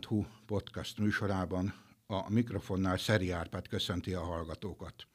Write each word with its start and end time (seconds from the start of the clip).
teol.hu 0.00 0.24
podcast 0.46 0.98
műsorában 0.98 1.74
a 2.06 2.30
mikrofonnál 2.30 2.96
Szeri 2.96 3.30
Árpád 3.30 3.68
köszönti 3.68 4.14
a 4.14 4.20
hallgatókat. 4.20 5.06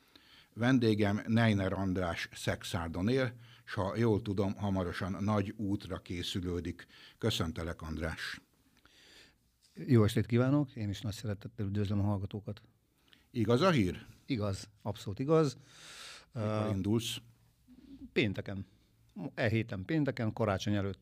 Vendégem 0.53 1.21
Neiner 1.27 1.73
András 1.73 2.29
Szexárdon 2.33 3.09
él, 3.09 3.33
és 3.65 3.73
ha 3.73 3.97
jól 3.97 4.21
tudom, 4.21 4.55
hamarosan 4.55 5.23
nagy 5.23 5.53
útra 5.57 5.97
készülődik. 5.97 6.87
Köszöntelek, 7.17 7.81
András! 7.81 8.41
Jó 9.73 10.03
estét 10.03 10.25
kívánok, 10.25 10.75
én 10.75 10.89
is 10.89 11.01
nagy 11.01 11.13
szeretettel 11.13 11.65
üdvözlöm 11.65 11.99
a 11.99 12.03
hallgatókat. 12.03 12.61
Igaz 13.31 13.61
a 13.61 13.69
hír? 13.69 14.05
Igaz, 14.25 14.69
abszolút 14.81 15.19
igaz. 15.19 15.57
Mikor 16.33 16.65
uh, 16.67 16.75
indulsz? 16.75 17.17
Pénteken. 18.13 18.65
E 19.33 19.47
héten 19.47 19.85
pénteken, 19.85 20.33
karácsony 20.33 20.75
előtt 20.75 20.99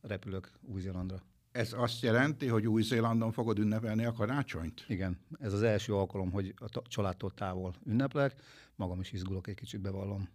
repülök 0.00 0.52
Új-Zélandra. 0.60 1.22
Ez 1.52 1.72
azt 1.72 2.02
jelenti, 2.02 2.46
hogy 2.46 2.66
Új-Zélandon 2.66 3.32
fogod 3.32 3.58
ünnepelni 3.58 4.04
a 4.04 4.12
karácsonyt? 4.12 4.84
Igen, 4.88 5.18
ez 5.38 5.52
az 5.52 5.62
első 5.62 5.94
alkalom, 5.94 6.30
hogy 6.30 6.54
a 6.56 6.82
családtól 6.88 7.30
távol 7.30 7.74
ünneplek. 7.86 8.34
Magam 8.76 9.00
is 9.00 9.12
izgulok 9.12 9.46
egy 9.48 9.54
kicsit, 9.54 9.80
bevallom. 9.80 10.28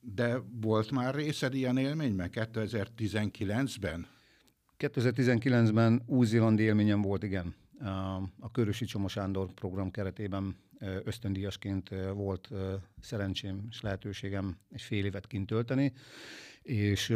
De 0.00 0.42
volt 0.60 0.90
már 0.90 1.14
részed 1.14 1.54
ilyen 1.54 1.76
élményben 1.76 2.30
2019-ben? 2.32 4.06
2019-ben 4.78 6.02
új-zélandi 6.06 6.62
élményem 6.62 7.02
volt, 7.02 7.22
igen. 7.22 7.54
A 8.38 8.50
Körösi 8.52 8.84
Csomó 8.84 9.08
Sándor 9.08 9.52
program 9.52 9.90
keretében 9.90 10.56
ösztöndíjasként 11.04 11.88
volt 12.14 12.48
szerencsém 13.00 13.66
és 13.70 13.80
lehetőségem 13.80 14.56
egy 14.70 14.82
fél 14.82 15.04
évet 15.04 15.26
kint 15.26 15.46
tölteni, 15.46 15.92
és 16.62 17.14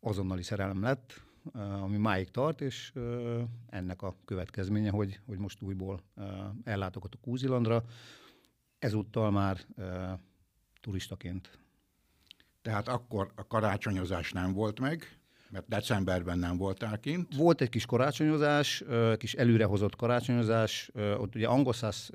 azonnali 0.00 0.42
szerelem 0.42 0.82
lett, 0.82 1.22
ami 1.52 1.96
máig 1.96 2.30
tart, 2.30 2.60
és 2.60 2.92
ennek 3.66 4.02
a 4.02 4.16
következménye, 4.24 4.90
hogy, 4.90 5.20
hogy 5.26 5.38
most 5.38 5.62
újból 5.62 6.00
ellátogatok 6.64 7.26
Úzilandra, 7.26 7.84
ezúttal 8.78 9.30
már 9.30 9.58
turistaként. 10.80 11.58
Tehát 12.62 12.88
akkor 12.88 13.32
a 13.34 13.46
karácsonyozás 13.46 14.32
nem 14.32 14.52
volt 14.52 14.80
meg, 14.80 15.18
mert 15.50 15.68
decemberben 15.68 16.38
nem 16.38 16.56
voltál 16.56 17.00
kint. 17.00 17.36
Volt 17.36 17.60
egy 17.60 17.68
kis 17.68 17.86
karácsonyozás, 17.86 18.84
kis 19.16 19.34
előrehozott 19.34 19.96
karácsonyozás, 19.96 20.90
ott 20.94 21.34
ugye 21.34 21.46
angolszász 21.46 22.10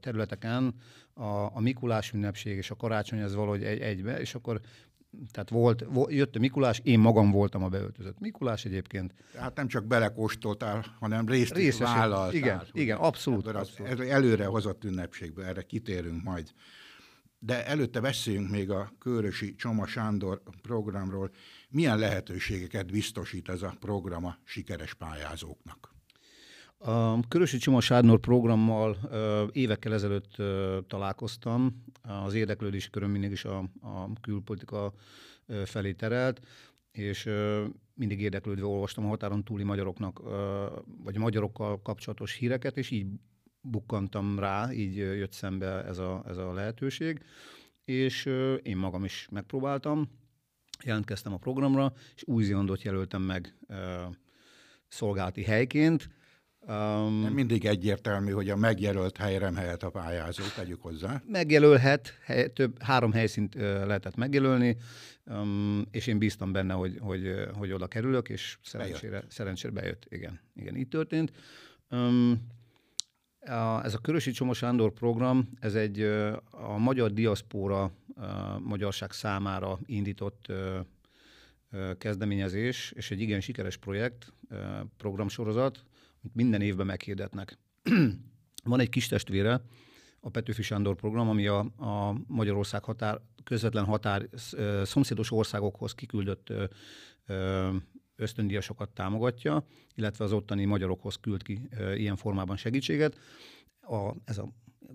területeken 0.00 0.74
a, 1.14 1.56
a 1.56 1.60
Mikulás 1.60 2.12
ünnepség 2.12 2.56
és 2.56 2.70
a 2.70 2.76
karácsony 2.76 3.18
ez 3.18 3.34
valahogy 3.34 3.64
egy, 3.64 3.80
egybe, 3.80 4.20
és 4.20 4.34
akkor 4.34 4.60
tehát 5.30 5.50
volt, 5.50 5.84
jött 6.08 6.36
a 6.36 6.38
Mikulás, 6.38 6.80
én 6.82 6.98
magam 6.98 7.30
voltam 7.30 7.62
a 7.62 7.68
beöltözött 7.68 8.18
Mikulás 8.18 8.64
egyébként. 8.64 9.14
Tehát 9.32 9.56
nem 9.56 9.68
csak 9.68 9.84
belekóstoltál, 9.84 10.96
hanem 11.00 11.28
részt 11.28 11.56
is 11.56 11.78
vállaltál. 11.78 12.34
Igen, 12.34 12.62
igen, 12.72 12.96
abszolút. 12.96 13.46
abszolút. 13.46 13.92
Ez 13.92 13.98
előre 13.98 14.46
hozott 14.46 14.84
ünnepségből, 14.84 15.44
erre 15.44 15.62
kitérünk 15.62 16.22
majd. 16.22 16.52
De 17.38 17.66
előtte 17.66 18.00
beszéljünk 18.00 18.50
még 18.50 18.70
a 18.70 18.92
Körösi 18.98 19.54
Csoma 19.54 19.86
Sándor 19.86 20.42
programról. 20.62 21.30
Milyen 21.68 21.98
lehetőségeket 21.98 22.90
biztosít 22.90 23.48
ez 23.48 23.62
a 23.62 23.74
program 23.80 24.24
a 24.24 24.36
sikeres 24.44 24.94
pályázóknak? 24.94 25.91
A 26.84 27.20
Körösi 27.28 27.58
Csoma 27.58 27.80
Sándor 27.80 28.20
programmal 28.20 28.96
évekkel 29.52 29.92
ezelőtt 29.92 30.42
találkoztam. 30.86 31.84
Az 32.02 32.34
érdeklődési 32.34 32.90
köröm 32.90 33.10
mindig 33.10 33.30
is 33.30 33.44
a, 33.44 33.58
a 33.80 34.12
külpolitika 34.20 34.92
felé 35.64 35.92
terelt, 35.92 36.40
és 36.92 37.28
mindig 37.94 38.20
érdeklődve 38.20 38.66
olvastam 38.66 39.04
a 39.04 39.08
határon 39.08 39.44
túli 39.44 39.62
magyaroknak, 39.62 40.20
vagy 41.02 41.18
magyarokkal 41.18 41.82
kapcsolatos 41.82 42.34
híreket, 42.34 42.76
és 42.76 42.90
így 42.90 43.06
bukkantam 43.60 44.38
rá, 44.38 44.72
így 44.72 44.96
jött 44.96 45.32
szembe 45.32 45.84
ez 45.84 45.98
a, 45.98 46.24
ez 46.28 46.36
a 46.36 46.52
lehetőség, 46.52 47.24
és 47.84 48.24
én 48.62 48.76
magam 48.76 49.04
is 49.04 49.28
megpróbáltam, 49.30 50.08
jelentkeztem 50.84 51.32
a 51.32 51.38
programra, 51.38 51.92
és 52.14 52.22
Új-Zélandot 52.26 52.82
jelöltem 52.82 53.22
meg 53.22 53.56
szolgálati 54.88 55.42
helyként, 55.42 56.08
Um, 56.68 57.20
Nem 57.20 57.32
mindig 57.32 57.64
egyértelmű, 57.64 58.30
hogy 58.30 58.50
a 58.50 58.56
megjelölt 58.56 59.16
helyre 59.16 59.52
helyett 59.54 59.82
a 59.82 59.90
pályázó, 59.90 60.42
tegyük 60.56 60.82
hozzá. 60.82 61.22
Megjelölhet, 61.26 62.18
hely, 62.24 62.52
több, 62.52 62.82
három 62.82 63.12
helyszínt 63.12 63.54
uh, 63.54 63.62
lehetett 63.62 64.16
megjelölni, 64.16 64.76
um, 65.26 65.84
és 65.90 66.06
én 66.06 66.18
bíztam 66.18 66.52
benne, 66.52 66.72
hogy, 66.72 66.98
hogy, 67.00 67.34
hogy 67.54 67.72
oda 67.72 67.86
kerülök, 67.86 68.28
és 68.28 68.58
szerencsére 68.62 69.10
bejött. 69.10 69.30
szerencsére 69.30 69.72
bejött. 69.72 70.06
Igen, 70.08 70.40
igen 70.54 70.76
így 70.76 70.88
történt. 70.88 71.32
Um, 71.90 72.46
a, 73.40 73.84
ez 73.84 73.94
a 73.94 73.98
Körösi 73.98 74.30
Csomó 74.30 74.52
Sándor 74.52 74.92
program, 74.92 75.48
ez 75.60 75.74
egy 75.74 76.00
a 76.50 76.76
magyar 76.78 77.12
diaszpóra 77.12 77.92
uh, 78.16 78.24
magyarság 78.60 79.12
számára 79.12 79.78
indított 79.86 80.46
uh, 80.48 80.78
kezdeményezés, 81.98 82.92
és 82.96 83.10
egy 83.10 83.20
igen 83.20 83.40
sikeres 83.40 83.76
projekt, 83.76 84.32
programsorozat, 84.96 85.84
amit 86.22 86.34
minden 86.34 86.60
évben 86.60 86.86
meghirdetnek. 86.86 87.58
Van 88.64 88.80
egy 88.80 88.88
kis 88.88 89.08
testvére, 89.08 89.60
a 90.20 90.30
Petőfi 90.30 90.62
Sándor 90.62 90.94
program, 90.94 91.28
ami 91.28 91.46
a, 91.46 91.58
a 91.76 92.16
Magyarország 92.26 92.84
határ, 92.84 93.20
közvetlen 93.44 93.84
határ 93.84 94.28
szomszédos 94.82 95.30
országokhoz 95.30 95.94
kiküldött 95.94 96.52
ösztöndíjasokat 98.16 98.88
támogatja, 98.90 99.66
illetve 99.94 100.24
az 100.24 100.32
ottani 100.32 100.64
magyarokhoz 100.64 101.16
küld 101.16 101.42
ki 101.42 101.68
ilyen 101.94 102.16
formában 102.16 102.56
segítséget. 102.56 103.18
A, 103.80 104.14
ez 104.24 104.38
a, 104.38 104.48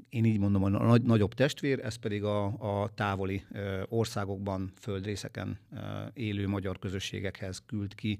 én 0.09 0.25
így 0.25 0.39
mondom, 0.39 0.63
a 0.63 0.69
nagy, 0.69 1.01
nagyobb 1.01 1.33
testvér, 1.33 1.79
ez 1.79 1.95
pedig 1.95 2.23
a, 2.23 2.45
a 2.81 2.89
távoli 2.89 3.43
országokban, 3.85 4.71
földrészeken 4.79 5.59
élő 6.13 6.47
magyar 6.47 6.79
közösségekhez 6.79 7.63
küld 7.65 7.95
ki 7.95 8.19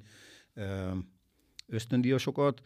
ösztöndíjasokat 1.66 2.62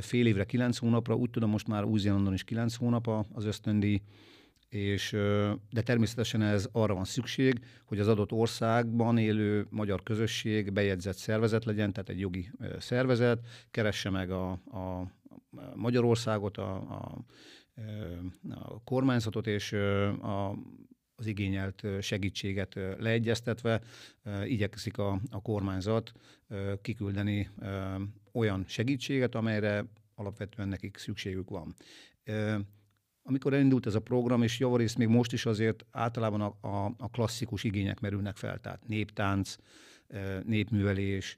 fél 0.00 0.26
évre, 0.26 0.44
kilenc 0.44 0.78
hónapra, 0.78 1.14
úgy 1.14 1.30
tudom 1.30 1.50
most 1.50 1.68
már 1.68 1.84
Új-Zélandon 1.84 2.32
is 2.32 2.44
kilenc 2.44 2.74
hónap 2.74 3.08
az 3.32 3.44
ösztöndíj, 3.44 4.02
és, 4.68 5.10
de 5.70 5.82
természetesen 5.82 6.42
ez 6.42 6.68
arra 6.72 6.94
van 6.94 7.04
szükség, 7.04 7.64
hogy 7.84 7.98
az 7.98 8.08
adott 8.08 8.32
országban 8.32 9.18
élő 9.18 9.66
magyar 9.70 10.02
közösség 10.02 10.72
bejegyzett 10.72 11.16
szervezet 11.16 11.64
legyen, 11.64 11.92
tehát 11.92 12.08
egy 12.08 12.20
jogi 12.20 12.50
szervezet, 12.78 13.46
keresse 13.70 14.10
meg 14.10 14.30
a, 14.30 14.50
a 14.50 15.12
Magyarországot, 15.74 16.56
a, 16.56 16.74
a, 16.74 17.24
a 18.50 18.82
kormányzatot, 18.84 19.46
és 19.46 19.72
a, 19.72 20.50
az 21.16 21.26
igényelt 21.26 21.86
segítséget 22.00 22.74
leegyeztetve 22.98 23.80
igyekszik 24.44 24.98
a, 24.98 25.20
a 25.30 25.42
kormányzat 25.42 26.12
kiküldeni 26.82 27.50
olyan 28.34 28.64
segítséget, 28.66 29.34
amelyre 29.34 29.84
alapvetően 30.14 30.68
nekik 30.68 30.96
szükségük 30.96 31.50
van. 31.50 31.74
Amikor 33.22 33.52
elindult 33.52 33.86
ez 33.86 33.94
a 33.94 34.00
program, 34.00 34.42
és 34.42 34.58
javarészt 34.58 34.98
még 34.98 35.08
most 35.08 35.32
is 35.32 35.46
azért 35.46 35.84
általában 35.90 36.40
a, 36.40 36.68
a, 36.68 36.94
a 36.98 37.10
klasszikus 37.10 37.64
igények 37.64 38.00
merülnek 38.00 38.36
fel, 38.36 38.58
tehát 38.58 38.86
néptánc, 38.86 39.56
népművelés, 40.44 41.36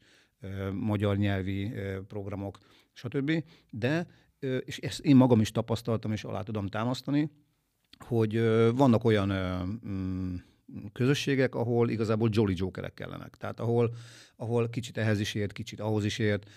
magyar 0.73 1.17
nyelvi 1.17 1.73
programok, 2.09 2.59
stb. 2.93 3.45
De, 3.71 4.07
és 4.65 4.79
ezt 4.79 5.01
én 5.01 5.17
magam 5.17 5.41
is 5.41 5.51
tapasztaltam, 5.51 6.13
és 6.13 6.25
alá 6.25 6.43
tudom 6.43 6.67
támasztani, 6.67 7.31
hogy 7.99 8.41
vannak 8.75 9.05
olyan 9.05 9.29
mm, 9.87 10.35
közösségek, 10.93 11.55
ahol 11.55 11.91
igazából 11.91 12.29
jolly 12.33 12.55
jokerek 12.57 12.95
kellenek. 12.95 13.37
Tehát 13.37 13.61
ahol, 13.61 13.95
ahol 14.37 14.69
kicsit 14.69 14.97
ehhez 14.97 15.21
is 15.21 15.35
ért, 15.35 15.53
kicsit 15.53 15.81
ahhoz 15.81 16.05
is 16.05 16.19
ért, 16.19 16.51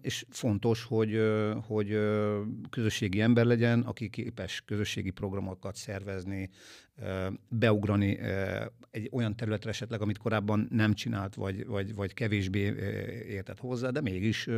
és 0.00 0.26
fontos, 0.30 0.84
hogy, 0.84 1.20
hogy 1.66 1.98
közösségi 2.70 3.20
ember 3.20 3.44
legyen, 3.44 3.80
aki 3.80 4.08
képes 4.08 4.62
közösségi 4.66 5.10
programokat 5.10 5.76
szervezni, 5.76 6.50
beugrani 7.48 8.18
egy 8.90 9.08
olyan 9.12 9.36
területre 9.36 9.70
esetleg, 9.70 10.00
amit 10.00 10.18
korábban 10.18 10.68
nem 10.70 10.94
csinált, 10.94 11.34
vagy, 11.34 11.66
vagy, 11.66 11.94
vagy 11.94 12.14
kevésbé 12.14 12.74
értett 13.28 13.58
hozzá, 13.58 13.90
de 13.90 14.00
mégis 14.00 14.48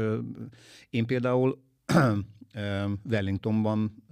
én 0.90 1.06
például 1.06 1.62
Wellingtonban 3.10 4.04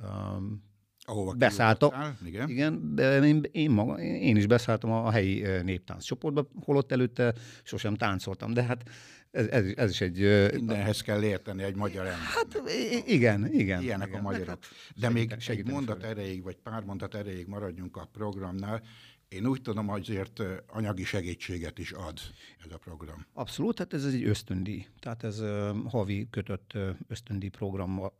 Ahova 1.08 1.32
beszálltam. 1.32 1.90
Igen. 2.24 2.48
igen, 2.48 2.94
de 2.94 3.24
én, 3.24 3.42
én, 3.50 3.70
maga, 3.70 4.00
én 4.00 4.36
is 4.36 4.46
beszálltam 4.46 4.90
a 4.90 5.10
helyi 5.10 5.62
néptánc 5.62 6.04
csoportba, 6.04 6.48
holott 6.60 6.92
előtte 6.92 7.34
sosem 7.62 7.94
táncoltam, 7.94 8.52
de 8.52 8.62
hát 8.62 8.82
ez, 9.30 9.46
ez, 9.46 9.72
ez 9.76 9.90
is 9.90 10.00
egy... 10.00 10.50
Mindenhez 10.54 11.00
kell 11.00 11.22
érteni 11.22 11.62
egy 11.62 11.76
magyar 11.76 12.06
ember. 12.06 12.20
Hát 12.20 12.62
igen, 13.06 13.52
igen. 13.52 13.82
Ilyenek 13.82 14.08
igen. 14.08 14.20
a 14.20 14.22
magyarok. 14.22 14.58
De 14.96 15.08
még 15.08 15.34
egy 15.46 15.66
mondat 15.66 16.02
erejéig, 16.02 16.42
vagy 16.42 16.56
pár 16.56 16.82
mondat 16.82 17.14
erejéig 17.14 17.46
maradjunk 17.46 17.96
a 17.96 18.08
programnál. 18.12 18.82
Én 19.28 19.46
úgy 19.46 19.62
tudom, 19.62 19.86
hogy 19.86 20.00
azért 20.00 20.42
anyagi 20.66 21.04
segítséget 21.04 21.78
is 21.78 21.92
ad 21.92 22.18
ez 22.64 22.72
a 22.72 22.78
program. 22.78 23.26
Abszolút, 23.32 23.74
tehát 23.74 23.92
ez 23.92 24.04
egy 24.04 24.24
ösztöndíj. 24.24 24.86
Tehát 24.98 25.24
ez 25.24 25.40
uh, 25.40 25.68
havi 25.88 26.28
kötött 26.30 26.72
uh, 26.74 26.88
ösztöndíj 27.08 27.48
program, 27.48 27.98
uh, 27.98 28.10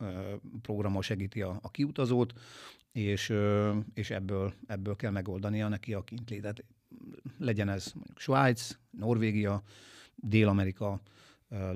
programmal 0.63 1.03
segíti 1.03 1.43
a, 1.43 1.59
a 1.63 1.71
kiutazót, 1.71 2.33
és, 2.93 3.29
uh, 3.29 3.77
és 3.95 4.11
ebből, 4.11 4.55
ebből 4.67 4.97
kell 4.97 5.11
megoldania 5.11 5.69
neki 5.69 5.95
a 5.95 6.03
kintlétet. 6.03 6.65
Legyen 7.39 7.69
ez 7.69 7.93
mondjuk 7.95 8.19
Svájc, 8.19 8.77
Norvégia, 8.91 9.63
Dél-Amerika, 10.20 11.00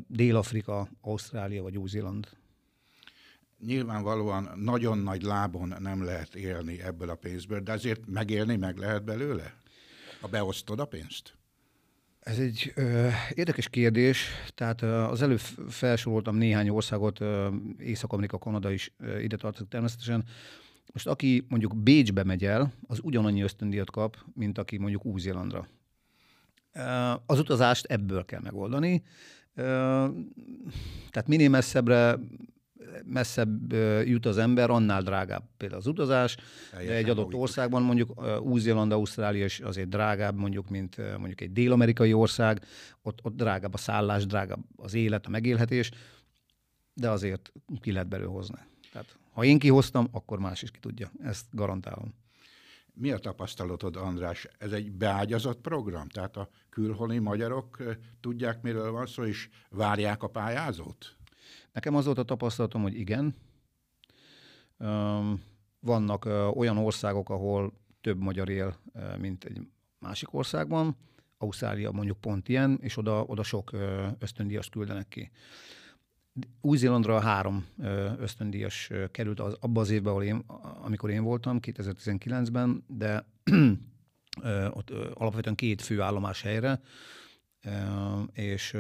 Dél-Afrika, 0.07 0.89
Ausztrália 1.01 1.63
vagy 1.63 1.79
Új-Zéland 1.79 2.29
nyilvánvalóan 3.67 4.51
nagyon 4.57 4.99
nagy 4.99 5.23
lábon 5.23 5.75
nem 5.79 6.05
lehet 6.05 6.35
élni 6.35 6.83
ebből 6.83 7.11
a 7.11 7.15
pénzből, 7.15 7.61
de 7.61 7.73
azért 7.73 8.07
megélni 8.07 8.57
meg 8.57 8.77
lehet 8.77 9.05
belőle? 9.05 9.55
Ha 10.21 10.29
beosztod 10.29 10.81
a 10.81 10.85
pénzt? 10.85 11.37
Ez 12.21 12.39
egy 12.39 12.73
ö, 12.75 13.09
érdekes 13.35 13.69
kérdés. 13.69 14.29
Tehát 14.55 14.83
ö, 14.83 15.03
az 15.03 15.23
előbb 15.23 15.41
felsoroltam 15.69 16.37
néhány 16.37 16.69
országot, 16.69 17.21
Észak-Amerika, 17.79 18.39
Kanada 18.39 18.71
is 18.71 18.93
ö, 18.99 19.19
ide 19.19 19.37
tartozik 19.37 19.69
természetesen. 19.69 20.25
Most 20.93 21.07
aki 21.07 21.47
mondjuk 21.49 21.77
Bécsbe 21.77 22.25
megy 22.25 22.45
el, 22.45 22.73
az 22.87 22.99
ugyanannyi 23.03 23.43
ösztöndíjat 23.43 23.91
kap, 23.91 24.17
mint 24.35 24.59
aki 24.59 24.79
mondjuk 24.79 25.05
Új-Zélandra. 25.05 25.67
Az 27.27 27.39
utazást 27.39 27.85
ebből 27.85 28.25
kell 28.25 28.41
megoldani. 28.41 29.03
Tehát 31.11 31.27
minél 31.27 31.49
messzebbre 31.49 32.19
messzebb 33.05 33.73
jut 34.05 34.27
az 34.27 34.39
ember, 34.39 34.71
annál 34.71 35.03
drágább 35.03 35.45
például 35.57 35.81
az 35.81 35.87
utazás, 35.87 36.37
de 36.73 36.95
egy 36.95 37.09
adott 37.09 37.35
országban 37.35 37.83
mondjuk 37.83 38.23
Új-Zéland, 38.43 38.93
Ausztrália 38.93 39.45
is 39.45 39.61
azért 39.61 39.89
drágább 39.89 40.37
mondjuk, 40.37 40.69
mint 40.69 40.97
mondjuk 41.19 41.41
egy 41.41 41.53
dél-amerikai 41.53 42.13
ország, 42.13 42.65
ott, 43.03 43.19
ott 43.23 43.37
drágább 43.37 43.75
a 43.75 43.77
szállás, 43.77 44.27
drágább 44.27 44.65
az 44.77 44.95
élet, 44.95 45.27
a 45.27 45.31
megélhetés, 45.31 45.91
de 46.95 47.11
azért 47.11 47.53
ki 47.81 47.93
lehet 47.93 48.09
belőle 48.09 48.31
hozni. 48.31 48.59
Tehát 48.93 49.17
ha 49.33 49.45
én 49.45 49.59
kihoztam, 49.59 50.09
akkor 50.11 50.39
más 50.39 50.63
is 50.63 50.71
ki 50.71 50.79
tudja. 50.79 51.11
Ezt 51.23 51.47
garantálom. 51.51 52.15
Mi 52.95 53.11
a 53.11 53.19
tapasztalatod, 53.19 53.97
András? 53.97 54.49
Ez 54.59 54.73
egy 54.73 54.93
beágyazott 54.93 55.61
program? 55.61 56.09
Tehát 56.09 56.37
a 56.37 56.49
külhoni 56.69 57.19
magyarok 57.19 57.83
tudják, 58.21 58.63
miről 58.63 58.91
van 58.91 59.07
szó, 59.07 59.25
és 59.25 59.49
várják 59.71 60.23
a 60.23 60.29
pályázót? 60.29 61.17
Nekem 61.73 61.95
az 61.95 62.05
volt 62.05 62.19
a 62.19 62.25
tapasztalatom, 62.25 62.83
hogy 62.83 62.99
igen. 62.99 63.35
Vannak 65.81 66.25
olyan 66.55 66.77
országok, 66.77 67.31
ahol 67.31 67.73
több 68.01 68.19
magyar 68.19 68.49
él, 68.49 68.77
mint 69.19 69.45
egy 69.45 69.61
másik 69.99 70.35
országban. 70.35 70.97
Ausztrália 71.39 71.91
mondjuk 71.91 72.21
pont 72.21 72.49
ilyen, 72.49 72.79
és 72.81 72.97
oda, 72.97 73.23
oda 73.23 73.43
sok 73.43 73.71
ösztöndíjas 74.19 74.69
küldenek 74.69 75.09
ki. 75.09 75.31
Új-Zélandra 76.61 77.21
három 77.21 77.67
ösztöndíjas 78.19 78.91
került 79.11 79.41
az, 79.41 79.57
abba 79.61 79.81
az 79.81 79.91
évben, 79.91 80.13
ahol 80.13 80.25
én, 80.25 80.37
amikor 80.83 81.11
én 81.11 81.23
voltam, 81.23 81.59
2019-ben, 81.63 82.85
de 82.87 83.27
ott 84.79 84.91
alapvetően 85.15 85.55
két 85.55 85.83
fő 85.83 86.01
állomás 86.01 86.43
helyre, 86.43 86.81
és 88.33 88.77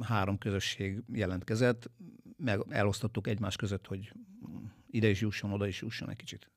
három 0.00 0.38
közösség 0.38 1.02
jelentkezett, 1.12 1.90
meg 2.36 2.60
elosztottuk 2.68 3.26
egymás 3.26 3.56
között, 3.56 3.86
hogy 3.86 4.12
ide 4.86 5.08
is 5.08 5.20
jusson, 5.20 5.52
oda 5.52 5.66
is 5.66 5.80
jusson 5.80 6.10
egy 6.10 6.16
kicsit. 6.16 6.50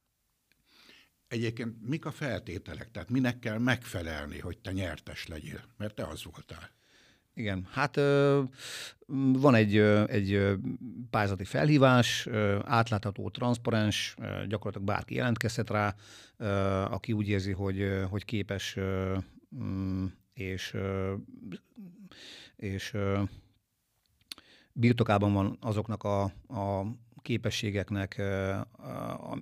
Egyébként 1.27 1.87
mik 1.87 2.05
a 2.05 2.11
feltételek? 2.11 2.91
Tehát 2.91 3.09
minek 3.09 3.39
kell 3.39 3.57
megfelelni, 3.57 4.39
hogy 4.39 4.57
te 4.57 4.71
nyertes 4.71 5.27
legyél? 5.27 5.63
Mert 5.77 5.95
te 5.95 6.07
az 6.07 6.23
voltál. 6.23 6.69
Igen, 7.35 7.67
hát 7.71 7.95
van 9.33 9.55
egy, 9.55 9.77
egy 10.07 10.57
pályázati 11.09 11.43
felhívás, 11.43 12.27
átlátható, 12.63 13.29
transzparens, 13.29 14.15
gyakorlatilag 14.47 14.87
bárki 14.87 15.15
jelentkezhet 15.15 15.69
rá, 15.69 15.95
aki 16.85 17.13
úgy 17.13 17.27
érzi, 17.27 17.51
hogy, 17.51 18.01
hogy 18.09 18.25
képes 18.25 18.77
és, 20.33 20.75
és 22.55 22.95
birtokában 24.71 25.33
van 25.33 25.57
azoknak 25.61 26.03
a, 26.03 26.23
a 26.47 26.85
képességeknek, 27.21 28.21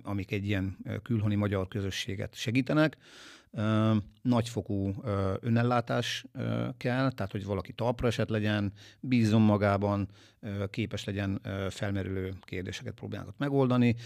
amik 0.02 0.30
egy 0.30 0.46
ilyen 0.46 0.76
külhoni 1.02 1.34
magyar 1.34 1.68
közösséget 1.68 2.34
segítenek. 2.34 2.96
Nagyfokú 4.22 4.94
önellátás 5.40 6.24
kell, 6.76 7.12
tehát 7.12 7.32
hogy 7.32 7.44
valaki 7.44 7.72
talpra 7.72 8.06
eset 8.06 8.30
legyen, 8.30 8.72
bízom 9.00 9.42
magában, 9.42 10.08
képes 10.70 11.04
legyen 11.04 11.40
felmerülő 11.70 12.32
kérdéseket, 12.40 12.94
problémákat 12.94 13.38
megoldani, 13.38 13.96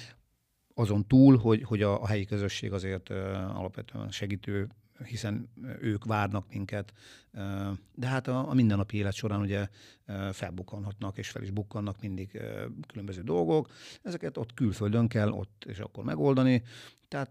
azon 0.75 1.07
túl, 1.07 1.39
hogy, 1.39 1.63
hogy 1.63 1.83
a, 1.83 2.03
a 2.03 2.07
helyi 2.07 2.25
közösség 2.25 2.73
azért 2.73 3.11
alapvetően 3.55 4.11
segítő 4.11 4.69
hiszen 5.05 5.49
ők 5.81 6.05
várnak 6.05 6.49
minket, 6.49 6.93
de 7.95 8.07
hát 8.07 8.29
a, 8.29 8.51
a 8.51 8.55
mindennapi 8.55 8.97
élet 8.97 9.15
során 9.15 9.41
ugye 9.41 9.69
felbukkanhatnak, 10.33 11.19
és 11.19 11.31
fel 11.31 11.43
is 11.43 11.51
bukkannak 11.51 12.01
mindig 12.01 12.41
különböző 12.87 13.23
dolgok. 13.23 13.71
Ezeket 14.03 14.37
ott 14.37 14.55
külföldön 14.55 15.09
kell 15.09 15.31
ott 15.31 15.65
és 15.69 15.79
akkor 15.79 16.05
megoldani. 16.05 16.63
Tehát, 17.09 17.29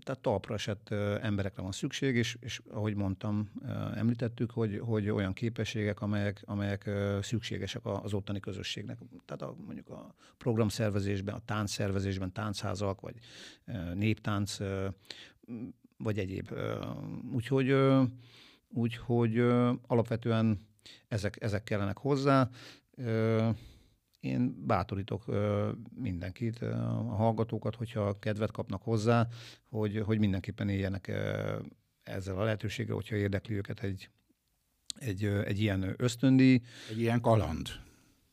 tehát 0.00 0.18
talpra 0.20 0.54
esett 0.54 0.90
emberekre 1.20 1.62
van 1.62 1.72
szükség, 1.72 2.16
és, 2.16 2.36
és 2.40 2.60
ahogy 2.70 2.94
mondtam, 2.94 3.50
említettük, 3.94 4.50
hogy, 4.50 4.78
hogy 4.78 5.10
olyan 5.10 5.32
képességek, 5.32 6.00
amelyek, 6.00 6.42
amelyek 6.44 6.90
szükségesek 7.20 7.84
az 7.84 8.12
ottani 8.12 8.40
közösségnek. 8.40 8.98
Tehát 9.24 9.42
a, 9.42 9.54
mondjuk 9.66 9.88
a 9.88 10.14
programszervezésben, 10.38 11.34
a 11.34 11.44
táncszervezésben, 11.44 12.32
táncházak, 12.32 13.00
vagy 13.00 13.14
néptánc 13.94 14.56
vagy 16.02 16.18
egyéb. 16.18 16.52
Úgyhogy, 17.32 17.74
úgyhogy 18.68 19.38
alapvetően 19.86 20.66
ezek, 21.08 21.42
ezek 21.42 21.64
kellenek 21.64 21.98
hozzá. 21.98 22.50
Én 24.20 24.66
bátorítok 24.66 25.24
mindenkit, 25.94 26.62
a 26.62 27.14
hallgatókat, 27.16 27.74
hogyha 27.74 28.18
kedvet 28.18 28.50
kapnak 28.50 28.82
hozzá, 28.82 29.28
hogy, 29.68 30.02
hogy 30.04 30.18
mindenképpen 30.18 30.68
éljenek 30.68 31.12
ezzel 32.02 32.38
a 32.38 32.44
lehetőséggel, 32.44 32.94
hogyha 32.94 33.16
érdekli 33.16 33.54
őket 33.54 33.80
egy, 33.82 34.08
egy, 34.98 35.24
egy 35.24 35.60
ilyen 35.60 35.94
ösztöndíj. 35.96 36.60
Egy 36.90 37.00
ilyen 37.00 37.20
kaland 37.20 37.68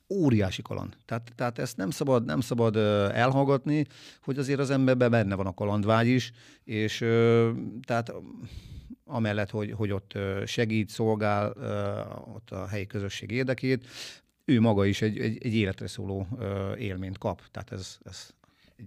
óriási 0.10 0.62
kaland. 0.62 0.98
Tehát, 1.06 1.32
tehát 1.36 1.60
ezt 1.60 1.78
nem 1.78 1.90
szabad, 1.90 2.26
nem 2.26 2.42
szabad 2.42 2.76
elhallgatni, 3.14 3.86
hogy 4.22 4.38
azért 4.38 4.60
az 4.60 4.70
emberben 4.70 5.12
benne 5.12 5.36
van 5.36 5.46
a 5.46 5.54
kalandvágy 5.54 6.08
is, 6.08 6.32
és 6.64 6.98
tehát 7.82 8.14
amellett, 9.06 9.50
hogy, 9.50 9.72
hogy 9.72 9.92
ott 9.92 10.18
segít, 10.46 10.90
szolgál 10.90 11.54
ott 12.36 12.52
a 12.52 12.68
helyi 12.68 12.88
közösség 12.88 13.32
érdekét, 13.32 13.88
ő 14.46 14.60
maga 14.60 14.86
is 14.86 15.02
egy, 15.02 15.18
egy, 15.18 15.38
egy 15.44 15.54
életre 15.54 15.88
szóló 15.88 16.28
élményt 16.78 17.18
kap. 17.18 17.42
Tehát 17.52 17.72
ez, 17.72 17.98
ez 18.04 18.34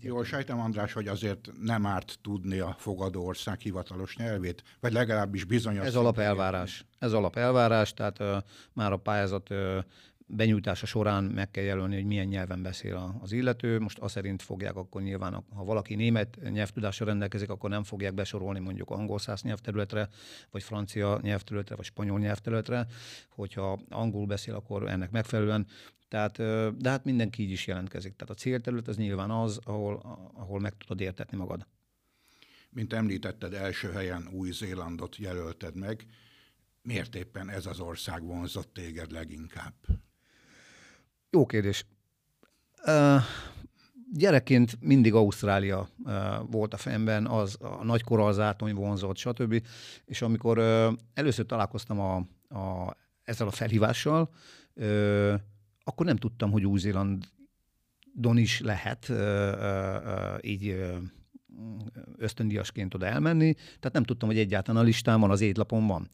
Jól 0.00 0.24
sejtem, 0.24 0.60
András, 0.60 0.92
hogy 0.92 1.08
azért 1.08 1.50
nem 1.60 1.86
árt 1.86 2.18
tudni 2.22 2.58
a 2.58 2.76
fogadó 2.78 3.26
ország 3.26 3.60
hivatalos 3.60 4.16
nyelvét, 4.16 4.62
vagy 4.80 4.92
legalábbis 4.92 5.44
bizonyos... 5.44 5.86
Ez 5.86 5.94
alapelvárás. 5.94 6.84
Ez 6.98 7.12
alapelvárás, 7.12 7.94
tehát 7.94 8.20
uh, 8.20 8.36
már 8.72 8.92
a 8.92 8.96
pályázat 8.96 9.50
uh, 9.50 9.78
benyújtása 10.34 10.86
során 10.86 11.24
meg 11.24 11.50
kell 11.50 11.64
jelölni, 11.64 11.94
hogy 11.94 12.04
milyen 12.04 12.26
nyelven 12.26 12.62
beszél 12.62 13.18
az 13.20 13.32
illető. 13.32 13.78
Most 13.78 13.98
azt 13.98 14.14
szerint 14.14 14.42
fogják 14.42 14.76
akkor 14.76 15.02
nyilván, 15.02 15.44
ha 15.54 15.64
valaki 15.64 15.94
német 15.94 16.38
nyelvtudással 16.50 17.06
rendelkezik, 17.06 17.50
akkor 17.50 17.70
nem 17.70 17.84
fogják 17.84 18.14
besorolni 18.14 18.58
mondjuk 18.58 18.90
angol 18.90 19.18
száz 19.18 19.42
nyelvterületre, 19.42 20.08
vagy 20.50 20.62
francia 20.62 21.18
nyelvterületre, 21.22 21.76
vagy 21.76 21.84
spanyol 21.84 22.18
nyelvterületre. 22.18 22.86
Hogyha 23.28 23.80
angol 23.88 24.26
beszél, 24.26 24.54
akkor 24.54 24.88
ennek 24.88 25.10
megfelelően 25.10 25.66
tehát, 26.08 26.36
de 26.76 26.90
hát 26.90 27.04
mindenki 27.04 27.42
így 27.42 27.50
is 27.50 27.66
jelentkezik. 27.66 28.16
Tehát 28.16 28.34
a 28.34 28.38
célterület 28.38 28.88
az 28.88 28.96
nyilván 28.96 29.30
az, 29.30 29.60
ahol, 29.64 29.94
ahol 30.34 30.60
meg 30.60 30.76
tudod 30.76 31.00
értetni 31.00 31.36
magad. 31.36 31.66
Mint 32.70 32.92
említetted, 32.92 33.54
első 33.54 33.90
helyen 33.90 34.28
Új-Zélandot 34.32 35.16
jelölted 35.16 35.76
meg. 35.76 36.06
Miért 36.82 37.14
éppen 37.14 37.48
ez 37.48 37.66
az 37.66 37.80
ország 37.80 38.22
vonzott 38.22 38.74
téged 38.74 39.10
leginkább? 39.10 39.74
Jó 41.34 41.46
kérdés. 41.46 41.86
Uh, 42.86 43.22
gyerekként 44.12 44.76
mindig 44.80 45.14
Ausztrália 45.14 45.88
uh, 46.04 46.14
volt 46.50 46.74
a 46.74 46.76
fejemben, 46.76 47.26
az 47.26 47.56
a 47.60 47.84
nagy 47.84 48.04
zátony 48.30 48.74
vonzott, 48.74 49.16
stb. 49.16 49.66
És 50.04 50.22
amikor 50.22 50.58
uh, 50.58 50.92
először 51.14 51.46
találkoztam 51.46 52.00
a, 52.00 52.16
a 52.58 52.96
ezzel 53.24 53.46
a 53.46 53.50
felhívással, 53.50 54.30
ö, 54.74 55.34
akkor 55.84 56.06
nem 56.06 56.16
tudtam, 56.16 56.50
hogy 56.50 56.66
Új-Zélandon 56.66 58.36
is 58.36 58.60
lehet 58.60 59.08
ö, 59.08 59.14
ö, 59.14 60.36
így 60.40 60.68
ö, 60.68 60.96
ösztöndiasként 62.16 62.94
oda 62.94 63.06
elmenni, 63.06 63.52
tehát 63.54 63.92
nem 63.92 64.02
tudtam, 64.02 64.28
hogy 64.28 64.38
egyáltalán 64.38 64.82
a 64.82 64.84
listámon, 64.84 65.30
az 65.30 65.40
étlapon 65.40 65.86
van. 65.86 66.10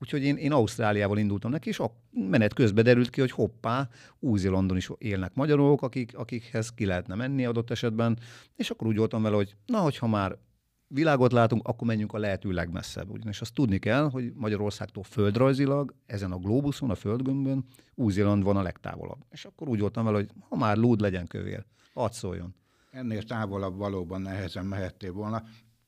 Úgyhogy 0.00 0.22
én, 0.22 0.36
én 0.36 0.52
Ausztráliával 0.52 1.18
indultam 1.18 1.50
neki, 1.50 1.68
és 1.68 1.78
a 1.78 1.92
menet 2.10 2.54
közben 2.54 2.84
derült 2.84 3.10
ki, 3.10 3.20
hogy 3.20 3.30
hoppá, 3.30 3.88
Új-Zélandon 4.18 4.76
is 4.76 4.90
élnek 4.98 5.34
magyarok, 5.34 5.82
akik, 5.82 6.16
akikhez 6.16 6.72
ki 6.72 6.84
lehetne 6.84 7.14
menni 7.14 7.44
adott 7.44 7.70
esetben, 7.70 8.18
és 8.56 8.70
akkor 8.70 8.86
úgy 8.86 8.96
voltam 8.96 9.22
vele, 9.22 9.36
hogy 9.36 9.56
na, 9.66 9.78
hogyha 9.78 10.06
már 10.06 10.38
világot 10.86 11.32
látunk, 11.32 11.68
akkor 11.68 11.86
menjünk 11.86 12.12
a 12.12 12.18
lehető 12.18 12.50
legmesszebb. 12.50 13.10
Ugyanis 13.10 13.40
azt 13.40 13.54
tudni 13.54 13.78
kell, 13.78 14.10
hogy 14.10 14.32
Magyarországtól 14.34 15.02
földrajzilag, 15.02 15.94
ezen 16.06 16.32
a 16.32 16.38
globuszon, 16.38 16.90
a 16.90 16.94
földgömbön, 16.94 17.64
Új-Zéland 17.94 18.42
van 18.42 18.56
a 18.56 18.62
legtávolabb. 18.62 19.24
És 19.30 19.44
akkor 19.44 19.68
úgy 19.68 19.80
voltam 19.80 20.04
vele, 20.04 20.16
hogy 20.16 20.30
ha 20.48 20.56
már 20.56 20.76
lúd 20.76 21.00
legyen 21.00 21.26
kövér, 21.26 21.64
hadd 21.94 22.10
szóljon. 22.10 22.54
Ennél 22.90 23.22
távolabb 23.22 23.76
valóban 23.76 24.20
nehezen 24.20 24.66
mehettél 24.66 25.12
volna. 25.12 25.42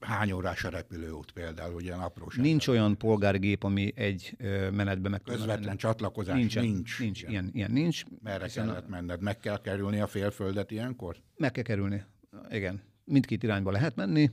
Hány 0.06 0.32
órás 0.32 0.64
a 0.64 0.68
repülőút 0.68 1.30
például, 1.30 1.75
ugye 1.75 1.94
apróság? 1.94 2.44
Nincs 2.44 2.68
olyan 2.68 2.98
polgári 2.98 3.38
gép, 3.38 3.62
ami 3.62 3.92
egy 3.96 4.36
menetbe 4.72 5.08
meg 5.08 5.22
Közvetlen 5.22 5.76
csatlakozás 5.76 6.36
nincs. 6.36 6.58
nincs. 6.60 6.98
Nincs, 6.98 7.20
ilyen, 7.22 7.32
ilyen, 7.32 7.50
ilyen 7.52 7.70
nincs. 7.70 8.02
Merre 8.22 8.46
kellett 8.46 8.88
menned? 8.88 9.20
Meg 9.20 9.38
kell 9.38 9.60
kerülni 9.60 10.00
a 10.00 10.06
félföldet 10.06 10.70
ilyenkor? 10.70 11.16
Meg 11.36 11.52
kell 11.52 11.62
kerülni, 11.62 12.04
igen. 12.50 12.82
Mindkét 13.04 13.42
irányba 13.42 13.70
lehet 13.70 13.96
menni. 13.96 14.30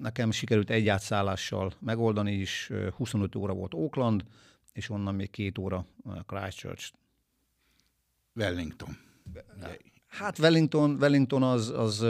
Nekem 0.00 0.30
sikerült 0.30 0.70
egy 0.70 0.88
átszállással 0.88 1.72
megoldani 1.78 2.32
is, 2.32 2.70
25 2.96 3.34
óra 3.34 3.52
volt 3.52 3.74
Oakland, 3.74 4.24
és 4.72 4.90
onnan 4.90 5.14
még 5.14 5.30
két 5.30 5.58
óra 5.58 5.86
Christchurch. 6.26 6.92
Wellington. 8.34 8.96
Hát 10.10 10.38
Wellington, 10.38 10.96
Wellington 11.00 11.42
az, 11.42 11.68
az, 11.68 12.00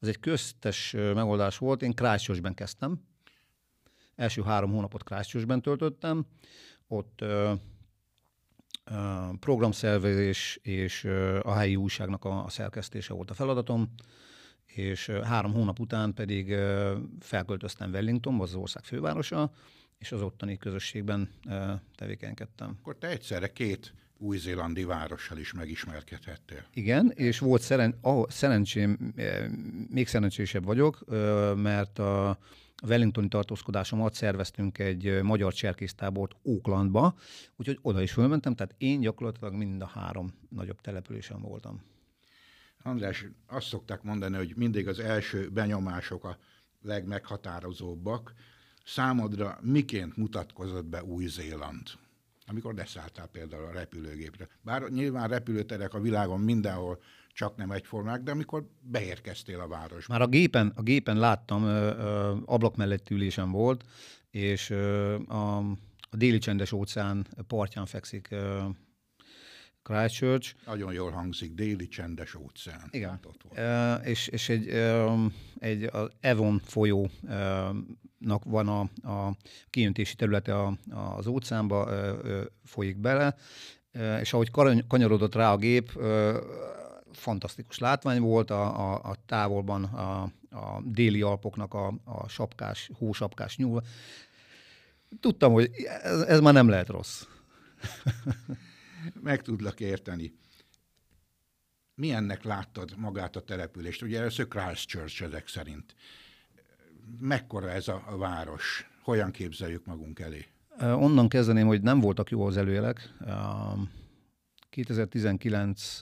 az 0.00 0.08
egy 0.08 0.20
köztes 0.20 0.92
megoldás 0.92 1.58
volt. 1.58 1.82
Én 1.82 1.94
Christchurchben 1.94 2.54
kezdtem. 2.54 3.00
Első 4.16 4.42
három 4.42 4.70
hónapot 4.70 5.04
Christchurchben 5.04 5.62
töltöttem. 5.62 6.26
Ott 6.88 7.20
uh, 7.22 7.52
uh, 8.90 9.36
programszervezés 9.40 10.58
és 10.62 11.04
uh, 11.04 11.38
a 11.42 11.52
helyi 11.52 11.76
újságnak 11.76 12.24
a, 12.24 12.44
a 12.44 12.48
szerkesztése 12.48 13.14
volt 13.14 13.30
a 13.30 13.34
feladatom 13.34 13.94
és 14.74 15.08
három 15.08 15.52
hónap 15.52 15.78
után 15.78 16.14
pedig 16.14 16.54
felköltöztem 17.20 17.90
Wellingtonba, 17.90 18.42
az 18.42 18.54
ország 18.54 18.84
fővárosa, 18.84 19.52
és 19.98 20.12
az 20.12 20.22
ottani 20.22 20.56
közösségben 20.56 21.30
tevékenykedtem. 21.94 22.76
Akkor 22.80 22.96
te 22.96 23.08
egyszerre 23.08 23.52
két 23.52 23.94
új-zélandi 24.18 24.84
várossal 24.84 25.38
is 25.38 25.52
megismerkedhettél. 25.52 26.64
Igen, 26.72 27.12
és 27.14 27.38
volt 27.38 27.62
szeren, 27.62 27.98
ah, 28.00 28.28
szerencsém, 28.28 29.14
még 29.90 30.08
szerencsésebb 30.08 30.64
vagyok, 30.64 31.04
mert 31.56 31.98
a 31.98 32.38
Wellingtoni 32.82 33.28
tartózkodásomat 33.28 34.14
szerveztünk 34.14 34.78
egy 34.78 35.22
magyar 35.22 35.52
cserkésztábort 35.52 36.36
Oaklandba, 36.42 37.14
úgyhogy 37.56 37.78
oda 37.82 38.02
is 38.02 38.12
fölmentem, 38.12 38.54
tehát 38.54 38.74
én 38.78 39.00
gyakorlatilag 39.00 39.54
mind 39.54 39.82
a 39.82 39.86
három 39.86 40.34
nagyobb 40.48 40.80
településen 40.80 41.40
voltam. 41.40 41.82
András, 42.82 43.26
azt 43.46 43.66
szokták 43.66 44.02
mondani, 44.02 44.36
hogy 44.36 44.52
mindig 44.56 44.88
az 44.88 44.98
első 44.98 45.48
benyomások 45.48 46.24
a 46.24 46.38
legmeghatározóbbak. 46.82 48.34
Számodra 48.84 49.58
miként 49.62 50.16
mutatkozott 50.16 50.84
be 50.86 51.04
Új-Zéland? 51.04 51.88
Amikor 52.46 52.74
leszálltál 52.74 53.26
például 53.26 53.64
a 53.64 53.72
repülőgépre. 53.72 54.48
Bár 54.62 54.82
nyilván 54.90 55.28
repülőterek 55.28 55.94
a 55.94 56.00
világon 56.00 56.40
mindenhol 56.40 57.00
csak 57.34 57.56
nem 57.56 57.70
egyformák, 57.70 58.22
de 58.22 58.30
amikor 58.30 58.68
beérkeztél 58.80 59.60
a 59.60 59.68
városba. 59.68 60.12
Már 60.12 60.22
a 60.22 60.26
gépen, 60.26 60.72
a 60.76 60.82
gépen 60.82 61.18
láttam, 61.18 61.64
ö, 61.64 61.96
ö, 61.96 62.36
ablak 62.44 62.76
mellett 62.76 63.10
ülésem 63.10 63.50
volt, 63.50 63.84
és 64.30 64.70
ö, 64.70 65.14
a, 65.14 65.58
a 66.00 66.16
déli 66.16 66.38
csendes 66.38 66.72
óceán 66.72 67.26
partján 67.46 67.86
fekszik 67.86 68.28
ö, 68.30 68.64
Christchurch. 69.82 70.54
Nagyon 70.66 70.92
jól 70.92 71.10
hangzik, 71.10 71.54
déli 71.54 71.88
csendes 71.88 72.34
óceán. 72.34 72.88
Igen. 72.90 73.10
Hát 73.10 73.26
ott 73.26 73.42
volt. 73.42 73.58
E, 73.58 73.94
és, 73.94 74.26
és 74.26 74.48
egy, 74.48 74.68
egy 75.58 75.82
az 75.82 76.08
Evon 76.20 76.60
folyónak 78.24 78.44
van 78.44 78.68
a, 78.68 78.80
a 79.10 79.36
kijöntési 79.70 80.14
területe 80.14 80.58
a, 80.58 80.76
az 81.16 81.26
óceánba, 81.26 81.88
folyik 82.64 82.96
bele, 82.96 83.36
és 84.20 84.32
ahogy 84.32 84.50
kanyarodott 84.88 85.34
rá 85.34 85.52
a 85.52 85.56
gép, 85.56 86.00
fantasztikus 87.12 87.78
látvány 87.78 88.20
volt 88.20 88.50
a, 88.50 88.92
a, 88.92 89.10
a 89.10 89.16
távolban 89.26 89.84
a, 89.84 90.22
a 90.50 90.80
déli 90.84 91.22
Alpoknak 91.22 91.74
a, 91.74 91.94
a 92.04 92.28
sapkás, 92.28 92.90
hósapkás 92.98 93.56
nyúl. 93.56 93.82
Tudtam, 95.20 95.52
hogy 95.52 95.70
ez, 96.02 96.20
ez 96.20 96.40
már 96.40 96.52
nem 96.52 96.68
lehet 96.68 96.88
rossz. 96.88 97.26
meg 99.22 99.42
tudlak 99.42 99.80
érteni. 99.80 100.32
Milyennek 101.94 102.42
láttad 102.42 102.94
magát 102.96 103.36
a 103.36 103.40
települést? 103.40 104.02
Ugye 104.02 104.18
először 104.18 104.48
Christchurch 104.48 105.22
ezek 105.22 105.48
szerint. 105.48 105.94
Mekkora 107.20 107.70
ez 107.70 107.88
a, 107.88 108.02
város? 108.16 108.90
Hogyan 109.02 109.30
képzeljük 109.30 109.86
magunk 109.86 110.20
elé? 110.20 110.46
Onnan 110.80 111.28
kezdeném, 111.28 111.66
hogy 111.66 111.82
nem 111.82 112.00
voltak 112.00 112.30
jó 112.30 112.46
az 112.46 112.56
előjelek. 112.56 113.14
2019 114.70 116.00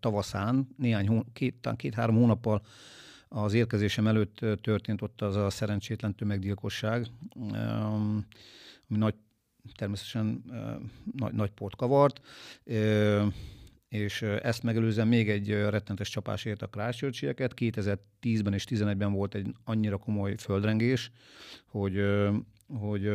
tavaszán, 0.00 0.68
néhány 0.76 1.24
két, 1.32 1.68
két-három 1.76 2.16
hónappal 2.16 2.62
az 3.28 3.54
érkezésem 3.54 4.06
előtt 4.06 4.38
történt 4.60 5.02
ott 5.02 5.22
az 5.22 5.36
a 5.36 5.50
szerencsétlen 5.50 6.14
tömeggyilkosság, 6.14 7.06
ami 8.88 8.98
nagy 8.98 9.14
természetesen 9.74 10.44
nagy, 11.12 11.32
nagy 11.32 11.50
port 11.50 11.76
kavart, 11.76 12.20
és 13.94 14.22
ezt 14.22 14.62
megelőzően 14.62 15.08
még 15.08 15.30
egy 15.30 15.50
rettentes 15.50 16.08
csapás 16.08 16.44
ért 16.44 16.62
a 16.62 16.66
Christchurchieket. 16.66 17.52
2010-ben 17.56 18.52
és 18.52 18.66
2011-ben 18.68 19.12
volt 19.12 19.34
egy 19.34 19.54
annyira 19.64 19.96
komoly 19.96 20.36
földrengés, 20.36 21.10
hogy 21.66 22.04
hogy 22.78 23.10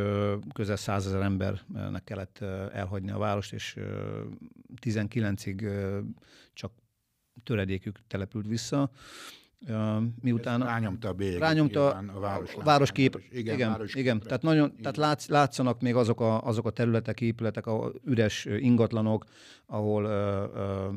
közel 0.52 0.76
százezer 0.76 1.22
embernek 1.22 2.04
kellett 2.04 2.40
elhagyni 2.72 3.10
a 3.10 3.18
várost, 3.18 3.52
és 3.52 3.76
19-ig 4.80 5.68
csak 6.52 6.72
töredékük 7.42 7.98
települt 8.06 8.46
vissza 8.46 8.90
miután... 10.20 10.60
rányomta 10.60 11.08
a 11.08 11.12
bélyegét, 11.12 11.40
rányomta 11.40 11.88
a, 11.88 12.20
város 12.20 12.54
a 12.54 12.62
városkép. 12.62 13.12
Város, 13.12 13.28
igen, 13.30 13.54
igen, 13.54 13.88
igen. 13.92 14.20
tehát, 14.20 14.42
nagyon, 14.42 14.76
tehát 14.76 14.96
látsz, 14.96 15.28
látszanak 15.28 15.80
még 15.80 15.94
azok 15.94 16.20
a, 16.20 16.42
azok 16.46 16.66
a 16.66 16.70
területek, 16.70 17.20
épületek, 17.20 17.66
a 17.66 17.92
üres 18.04 18.44
ingatlanok, 18.44 19.24
ahol 19.66 20.04
ö, 20.04 20.44
ö, 20.54 20.88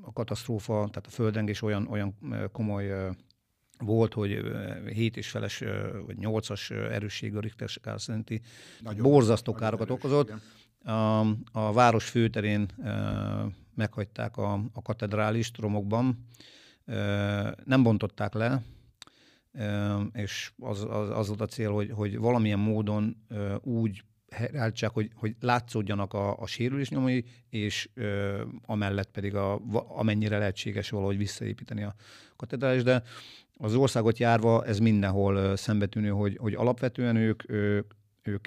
a 0.00 0.12
katasztrófa, 0.12 0.72
tehát 0.74 1.06
a 1.06 1.10
földrengés 1.10 1.62
olyan, 1.62 1.86
olyan 1.90 2.18
komoly 2.52 2.88
ö, 2.88 3.08
volt, 3.78 4.14
hogy 4.14 4.42
7 4.92 5.16
és 5.16 5.30
feles 5.30 5.62
vagy 6.06 6.16
8-as 6.20 6.70
erősségű 6.70 7.38
Richter 7.38 7.68
skál 7.68 7.98
szerinti 7.98 8.40
borzasztó 8.98 9.52
károkat 9.52 9.90
okozott. 9.90 10.32
A, 10.84 11.20
a 11.52 11.72
város 11.72 12.08
főterén 12.08 12.66
meghagyták 13.74 14.36
a, 14.36 14.52
a 14.72 14.82
katedrálist 14.82 15.58
romokban, 15.58 16.26
nem 17.64 17.82
bontották 17.82 18.34
le, 18.34 18.62
és 20.12 20.52
az, 20.58 20.86
az, 20.90 21.10
az 21.10 21.28
volt 21.28 21.40
a 21.40 21.46
cél, 21.46 21.70
hogy, 21.70 21.90
hogy 21.90 22.18
valamilyen 22.18 22.58
módon 22.58 23.16
úgy 23.62 24.02
helyreállítsák, 24.30 24.90
hogy, 24.90 25.10
hogy 25.14 25.36
látszódjanak 25.40 26.12
a, 26.14 26.38
a 26.38 26.46
sérülés 26.46 26.88
nyomai, 26.88 27.24
és 27.48 27.88
ö, 27.94 28.42
amellett 28.66 29.10
pedig 29.10 29.34
a, 29.34 29.60
amennyire 29.88 30.38
lehetséges 30.38 30.90
valahogy 30.90 31.16
visszaépíteni 31.16 31.82
a 31.82 31.94
katedrális, 32.36 32.82
de 32.82 33.02
az 33.56 33.74
országot 33.74 34.18
járva 34.18 34.64
ez 34.64 34.78
mindenhol 34.78 35.56
szembetűnő, 35.56 36.08
hogy, 36.08 36.36
hogy 36.36 36.54
alapvetően 36.54 37.16
ők, 37.16 37.50
ők, 37.50 37.92
ők 38.22 38.46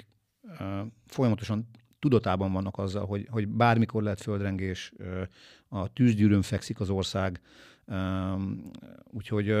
ö, 0.58 0.80
folyamatosan 1.06 1.70
tudatában 1.98 2.52
vannak 2.52 2.78
azzal, 2.78 3.06
hogy, 3.06 3.26
hogy 3.30 3.48
bármikor 3.48 4.02
lehet 4.02 4.20
földrengés, 4.20 4.92
ö, 4.96 5.22
a 5.68 5.92
tűzgyűrűn 5.92 6.42
fekszik 6.42 6.80
az 6.80 6.90
ország, 6.90 7.40
Úgyhogy 9.04 9.54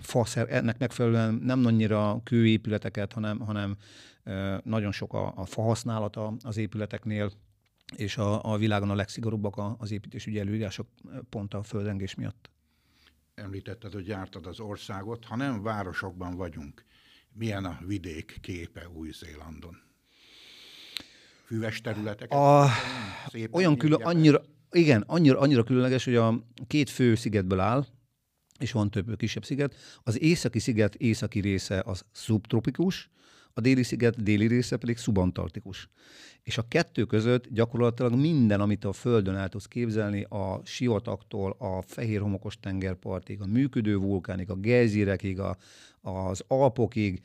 faszer, 0.00 0.46
ennek 0.50 0.78
megfelelően 0.78 1.34
nem 1.34 1.64
annyira 1.66 2.20
kőépületeket, 2.24 3.12
hanem, 3.12 3.40
hanem 3.40 3.76
nagyon 4.62 4.92
sok 4.92 5.12
a, 5.12 5.32
a 5.36 5.44
fa 5.44 5.62
használata 5.62 6.34
az 6.42 6.56
épületeknél, 6.56 7.32
és 7.96 8.16
a, 8.16 8.52
a 8.52 8.56
világon 8.56 8.90
a 8.90 8.94
legszigorúbbak 8.94 9.76
az 9.78 9.90
építésügyi 9.90 10.38
előírások 10.38 10.86
pont 11.28 11.54
a 11.54 11.62
földrengés 11.62 12.14
miatt. 12.14 12.50
Említetted, 13.34 13.92
hogy 13.92 14.06
jártad 14.06 14.46
az 14.46 14.60
országot, 14.60 15.24
ha 15.24 15.36
nem 15.36 15.62
városokban 15.62 16.36
vagyunk, 16.36 16.84
milyen 17.32 17.64
a 17.64 17.78
vidék 17.86 18.38
képe 18.40 18.88
Új-Zélandon? 18.88 19.88
füves 21.50 21.80
területeket? 21.80 22.38
A, 22.38 22.68
olyan 23.50 23.76
külön, 23.76 24.02
annyira, 24.02 24.42
igen, 24.72 25.04
annyira, 25.06 25.38
annyira 25.38 25.62
különleges, 25.62 26.04
hogy 26.04 26.14
a 26.14 26.42
két 26.66 26.90
fő 26.90 27.14
szigetből 27.14 27.60
áll, 27.60 27.86
és 28.58 28.72
van 28.72 28.90
több 28.90 29.16
kisebb 29.16 29.44
sziget. 29.44 29.74
Az 30.02 30.20
északi 30.22 30.58
sziget 30.58 30.94
északi 30.94 31.40
része 31.40 31.82
az 31.86 32.04
szubtropikus, 32.12 33.10
a 33.54 33.60
déli 33.60 33.82
sziget 33.82 34.22
déli 34.22 34.46
része 34.46 34.76
pedig 34.76 34.96
szubantarktikus. 34.96 35.88
És 36.42 36.58
a 36.58 36.68
kettő 36.68 37.04
között 37.04 37.48
gyakorlatilag 37.48 38.14
minden, 38.14 38.60
amit 38.60 38.84
a 38.84 38.92
Földön 38.92 39.34
el 39.34 39.48
tudsz 39.48 39.66
képzelni, 39.66 40.22
a 40.22 40.60
siataktól 40.64 41.56
a 41.58 41.82
fehér 41.82 42.20
homokos 42.20 42.60
tengerpartig, 42.60 43.40
a 43.40 43.46
működő 43.46 43.96
vulkánig, 43.96 44.50
a 44.50 44.54
gejzírekig, 44.54 45.40
a, 45.40 45.56
az 46.00 46.44
Alpokig, 46.46 47.22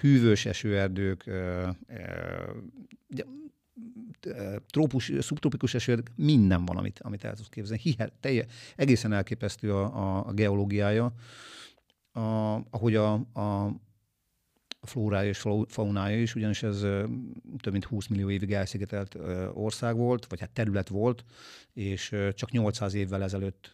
hűvös 0.00 0.46
esőerdők, 0.46 1.30
trópus, 4.70 5.12
szubtropikus 5.18 5.74
esőerdők, 5.74 6.10
minden 6.16 6.64
van, 6.64 6.76
amit, 6.76 6.98
amit 6.98 7.24
el 7.24 7.34
tudsz 7.34 7.48
képzelni. 7.48 7.82
Hihet, 7.82 8.12
telje, 8.20 8.46
egészen 8.76 9.12
elképesztő 9.12 9.74
a, 9.74 9.84
a, 9.84 10.26
a 10.26 10.32
geológiája, 10.32 11.12
a, 12.12 12.20
ahogy 12.70 12.94
a, 12.94 13.12
a 13.14 13.74
flórája 14.82 15.28
és 15.28 15.46
faunája 15.66 16.20
is, 16.20 16.34
ugyanis 16.34 16.62
ez 16.62 16.80
több 17.58 17.72
mint 17.72 17.84
20 17.84 18.06
millió 18.06 18.30
évig 18.30 18.52
elszigetelt 18.52 19.18
ország 19.52 19.96
volt, 19.96 20.26
vagy 20.26 20.40
hát 20.40 20.50
terület 20.50 20.88
volt, 20.88 21.24
és 21.72 22.16
csak 22.34 22.50
800 22.50 22.94
évvel 22.94 23.22
ezelőtt 23.22 23.72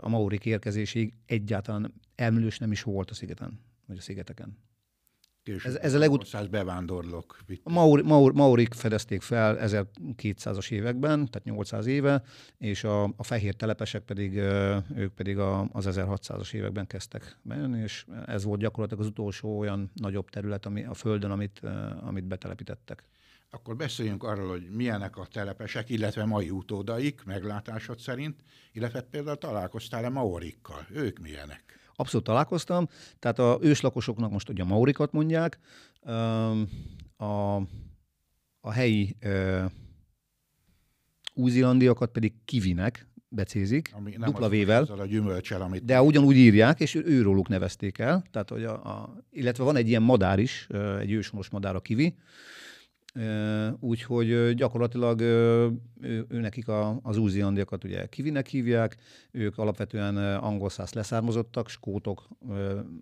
a 0.00 0.08
maurik 0.08 0.44
érkezésig 0.44 1.12
egyáltalán 1.26 1.94
elműlős 2.14 2.58
nem 2.58 2.72
is 2.72 2.82
volt 2.82 3.10
a 3.10 3.14
szigeten, 3.14 3.60
vagy 3.86 3.98
a 3.98 4.00
szigeteken. 4.00 4.65
Ez, 5.64 5.74
ez 5.74 5.94
a 5.94 5.98
legut... 5.98 6.50
bevándorlók. 6.50 7.38
A 7.62 7.70
Maur, 7.70 8.02
Maur, 8.02 8.32
Maurik 8.32 8.74
fedezték 8.74 9.22
fel 9.22 9.58
1200-as 9.60 10.70
években, 10.70 11.16
tehát 11.30 11.44
800 11.44 11.86
éve, 11.86 12.22
és 12.58 12.84
a, 12.84 13.02
a 13.02 13.22
fehér 13.22 13.54
telepesek 13.54 14.02
pedig, 14.02 14.34
ők 14.96 15.12
pedig 15.14 15.38
a, 15.38 15.68
az 15.72 15.88
1600-as 15.90 16.52
években 16.52 16.86
kezdtek 16.86 17.36
bejönni, 17.42 17.82
és 17.82 18.06
ez 18.26 18.44
volt 18.44 18.60
gyakorlatilag 18.60 19.02
az 19.02 19.10
utolsó 19.10 19.58
olyan 19.58 19.90
nagyobb 19.94 20.30
terület 20.30 20.66
ami, 20.66 20.84
a 20.84 20.94
Földön, 20.94 21.30
amit, 21.30 21.60
amit 22.00 22.24
betelepítettek. 22.24 23.04
Akkor 23.50 23.76
beszéljünk 23.76 24.22
arról, 24.22 24.48
hogy 24.48 24.68
milyenek 24.70 25.16
a 25.16 25.26
telepesek, 25.26 25.90
illetve 25.90 26.24
mai 26.24 26.50
utódaik 26.50 27.24
meglátásod 27.24 27.98
szerint, 27.98 28.42
illetve 28.72 29.00
például 29.00 29.36
találkoztál-e 29.36 30.08
maorikkal? 30.08 30.86
Ők 30.90 31.18
milyenek? 31.18 31.85
Abszolút 31.96 32.26
találkoztam, 32.26 32.88
tehát 33.18 33.38
a 33.38 33.58
őslakosoknak 33.60 34.30
most 34.30 34.48
ugye 34.48 34.62
a 34.62 34.66
maurikat 34.66 35.12
mondják, 35.12 35.58
a, 37.16 37.56
a 38.60 38.70
helyi 38.70 39.16
új-zélandiakat 41.34 42.10
pedig 42.10 42.32
kivinek, 42.44 43.08
becézik, 43.28 43.90
Ami 43.94 44.10
nem 44.10 44.30
dupla 44.30 44.48
vével. 44.48 44.82
A 44.82 45.06
gyümölcsel, 45.06 45.62
amit 45.62 45.84
de 45.84 46.02
ugyanúgy 46.02 46.36
írják, 46.36 46.80
és 46.80 46.94
őróluk 46.94 47.48
nevezték 47.48 47.98
el. 47.98 48.24
Tehát, 48.30 48.50
hogy 48.50 48.64
a, 48.64 48.72
a, 48.72 49.22
illetve 49.30 49.64
van 49.64 49.76
egy 49.76 49.88
ilyen 49.88 50.02
madár 50.02 50.38
is, 50.38 50.66
egy 50.98 51.12
őshonos 51.12 51.48
madár, 51.48 51.74
a 51.74 51.80
kivi, 51.80 52.16
Úgyhogy 53.80 54.54
gyakorlatilag 54.54 55.20
ő, 55.20 56.26
nekik 56.28 56.68
a, 56.68 56.98
az 57.02 57.16
úziandiakat 57.16 57.84
ugye 57.84 58.06
kivinek 58.06 58.46
hívják, 58.46 58.96
ők 59.30 59.58
alapvetően 59.58 60.16
angol 60.36 60.68
száz 60.70 60.92
leszármazottak, 60.92 61.68
skótok, 61.68 62.28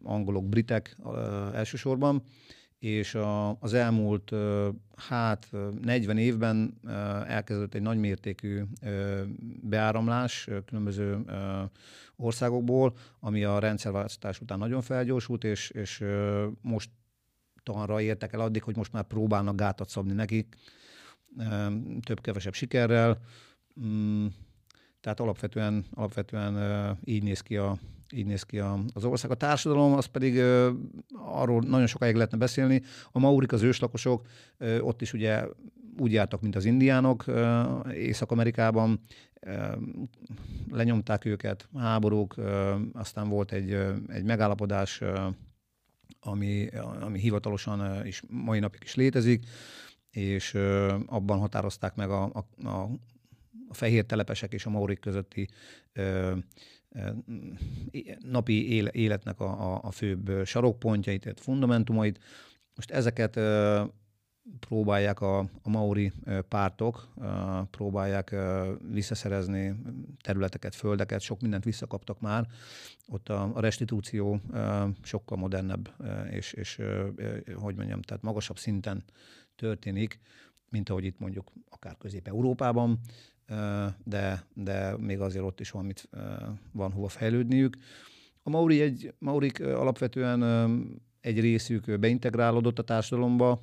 angolok, 0.03 0.49
britek 0.49 0.97
elsősorban, 1.53 2.23
és 2.79 3.19
az 3.61 3.75
elmúlt 3.75 4.33
hát 4.97 5.49
40 5.83 6.19
évben 6.19 6.81
elkezdődött 7.27 7.75
egy 7.75 7.83
nagymértékű 7.83 8.63
beáramlás 9.63 10.49
különböző 10.67 11.25
országokból, 12.17 12.95
ami 13.21 13.45
a 13.45 13.59
rendszerváltoztatás 13.59 14.41
után 14.41 14.59
nagyon 14.59 14.83
felgyorsult, 14.83 15.45
és, 15.45 15.71
és 15.71 16.05
most 16.61 16.91
tanra 17.65 18.01
értek 18.01 18.33
el 18.33 18.41
addig, 18.41 18.63
hogy 18.63 18.77
most 18.77 18.93
már 18.93 19.03
próbálnak 19.03 19.57
gátat 19.57 19.89
szabni 19.89 20.13
nekik, 20.13 20.57
több-kevesebb 22.03 22.55
sikerrel. 22.55 23.19
Mm, 23.81 24.27
tehát 25.01 25.21
alapvetően, 25.21 25.85
alapvetően 25.95 26.99
így 27.05 27.23
néz 27.23 27.41
ki, 27.41 27.57
a, 27.57 27.79
így 28.13 28.27
néz 28.27 28.43
ki 28.43 28.59
a, 28.59 28.79
az 28.93 29.05
ország. 29.05 29.31
A 29.31 29.35
társadalom 29.35 29.93
az 29.93 30.07
pedig 30.07 30.41
arról 31.13 31.61
nagyon 31.61 31.87
sokáig 31.87 32.15
lehetne 32.15 32.39
beszélni. 32.39 32.83
A 33.13 33.19
maurik, 33.19 33.53
az 33.53 33.63
őslakosok, 33.63 34.27
ott 34.81 35.03
is 35.03 35.13
ugye 35.13 35.45
úgy 35.99 36.13
jártak, 36.13 36.41
mint 36.41 36.57
az 36.57 36.65
indiánok 36.65 37.25
Észak-Amerikában, 37.93 39.01
lenyomták 40.71 41.25
őket, 41.25 41.69
háborúk, 41.77 42.35
aztán 42.93 43.29
volt 43.29 43.53
egy, 43.53 43.73
egy 44.09 44.25
megállapodás 44.25 45.03
ami, 46.25 46.69
ami 47.01 47.19
hivatalosan 47.19 48.07
is 48.07 48.23
mai 48.29 48.59
napig 48.59 48.81
is 48.85 48.95
létezik, 48.95 49.45
és 50.11 50.55
abban 51.07 51.39
határozták 51.39 51.95
meg 51.95 52.11
a, 52.11 52.23
a, 52.23 52.69
a, 52.69 52.91
a 53.69 53.75
fehér 53.75 54.05
telepesek 54.05 54.53
és 54.53 54.67
a 54.67 54.71
maurik 54.71 55.01
közötti 55.01 55.49
ö, 55.93 56.37
napi 58.19 58.85
életnek 58.93 59.41
a, 59.41 59.75
a, 59.75 59.81
a 59.83 59.91
főbb 59.91 60.47
sarokpontjait, 60.47 61.21
tehát 61.21 61.41
fundamentumait. 61.41 62.21
Most 62.75 62.91
ezeket 62.91 63.37
próbálják 64.61 65.21
a, 65.21 65.39
a 65.39 65.69
maori 65.69 66.13
pártok, 66.49 67.09
próbálják 67.71 68.37
visszaszerezni 68.91 69.75
területeket, 70.21 70.75
földeket, 70.75 71.21
sok 71.21 71.41
mindent 71.41 71.65
visszakaptak 71.65 72.21
már. 72.21 72.47
Ott 73.07 73.29
a, 73.29 73.53
restitúció 73.55 74.41
sokkal 75.03 75.39
modernebb, 75.39 75.95
és, 76.31 76.53
és 76.53 76.81
hogy 77.55 77.77
mondjam, 77.77 78.03
tehát 78.03 78.23
magasabb 78.23 78.59
szinten 78.59 79.05
történik, 79.57 80.21
mint 80.69 80.89
ahogy 80.89 81.05
itt 81.05 81.19
mondjuk 81.19 81.53
akár 81.69 81.97
Közép-Európában, 81.99 83.01
de, 84.05 84.47
de 84.55 84.97
még 84.97 85.21
azért 85.21 85.45
ott 85.45 85.61
is 85.61 85.71
van, 85.71 85.85
mit, 85.85 86.09
van 86.73 86.93
hova 86.93 87.09
fejlődniük. 87.09 87.77
A 88.43 88.51
Mauri 88.51 88.81
egy, 88.81 89.15
Maurik 89.19 89.61
alapvetően 89.61 90.43
egy 91.21 91.41
részük 91.41 91.99
beintegrálódott 91.99 92.79
a 92.79 92.83
társadalomba, 92.83 93.63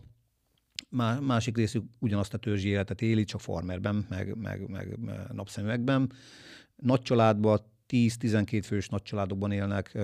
másik 1.22 1.58
részük 1.58 1.84
ugyanazt 2.00 2.34
a 2.34 2.38
törzsi 2.38 2.68
életet 2.68 3.02
éli, 3.02 3.24
csak 3.24 3.40
farmerben, 3.42 4.06
meg, 4.10 4.36
meg, 4.38 4.70
meg 4.70 4.98
napszemüvegben. 5.32 6.12
Nagy 6.76 7.02
családban, 7.02 7.60
10-12 7.88 8.62
fős 8.64 8.90
nagy 8.90 9.02
családokban 9.02 9.52
élnek, 9.52 9.98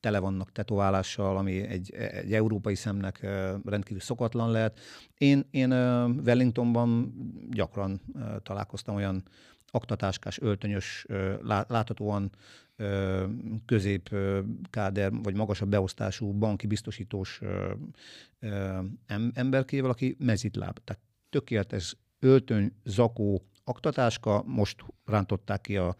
tele 0.00 0.18
vannak 0.18 0.52
tetoválással, 0.52 1.36
ami 1.36 1.60
egy, 1.60 1.94
egy 1.94 2.32
európai 2.32 2.74
szemnek 2.74 3.20
rendkívül 3.64 4.00
szokatlan 4.00 4.50
lehet. 4.50 4.78
Én, 5.18 5.46
én 5.50 5.72
Wellingtonban 6.24 7.14
gyakran 7.50 8.00
találkoztam 8.42 8.94
olyan 8.94 9.22
aktatáskás, 9.70 10.40
öltönyös, 10.40 11.06
láthatóan 11.68 12.30
közép 13.66 14.14
káder 14.70 15.12
vagy 15.22 15.34
magasabb 15.34 15.68
beosztású 15.68 16.32
banki 16.32 16.66
biztosítós 16.66 17.40
emberkével, 19.34 19.90
aki 19.90 20.16
mezitláb. 20.18 20.78
Tehát 20.84 21.02
tökéletes 21.30 21.96
öltöny, 22.20 22.72
zakó, 22.84 23.42
aktatáska, 23.64 24.42
most 24.46 24.84
rántották 25.04 25.60
ki 25.60 25.76
a 25.76 25.96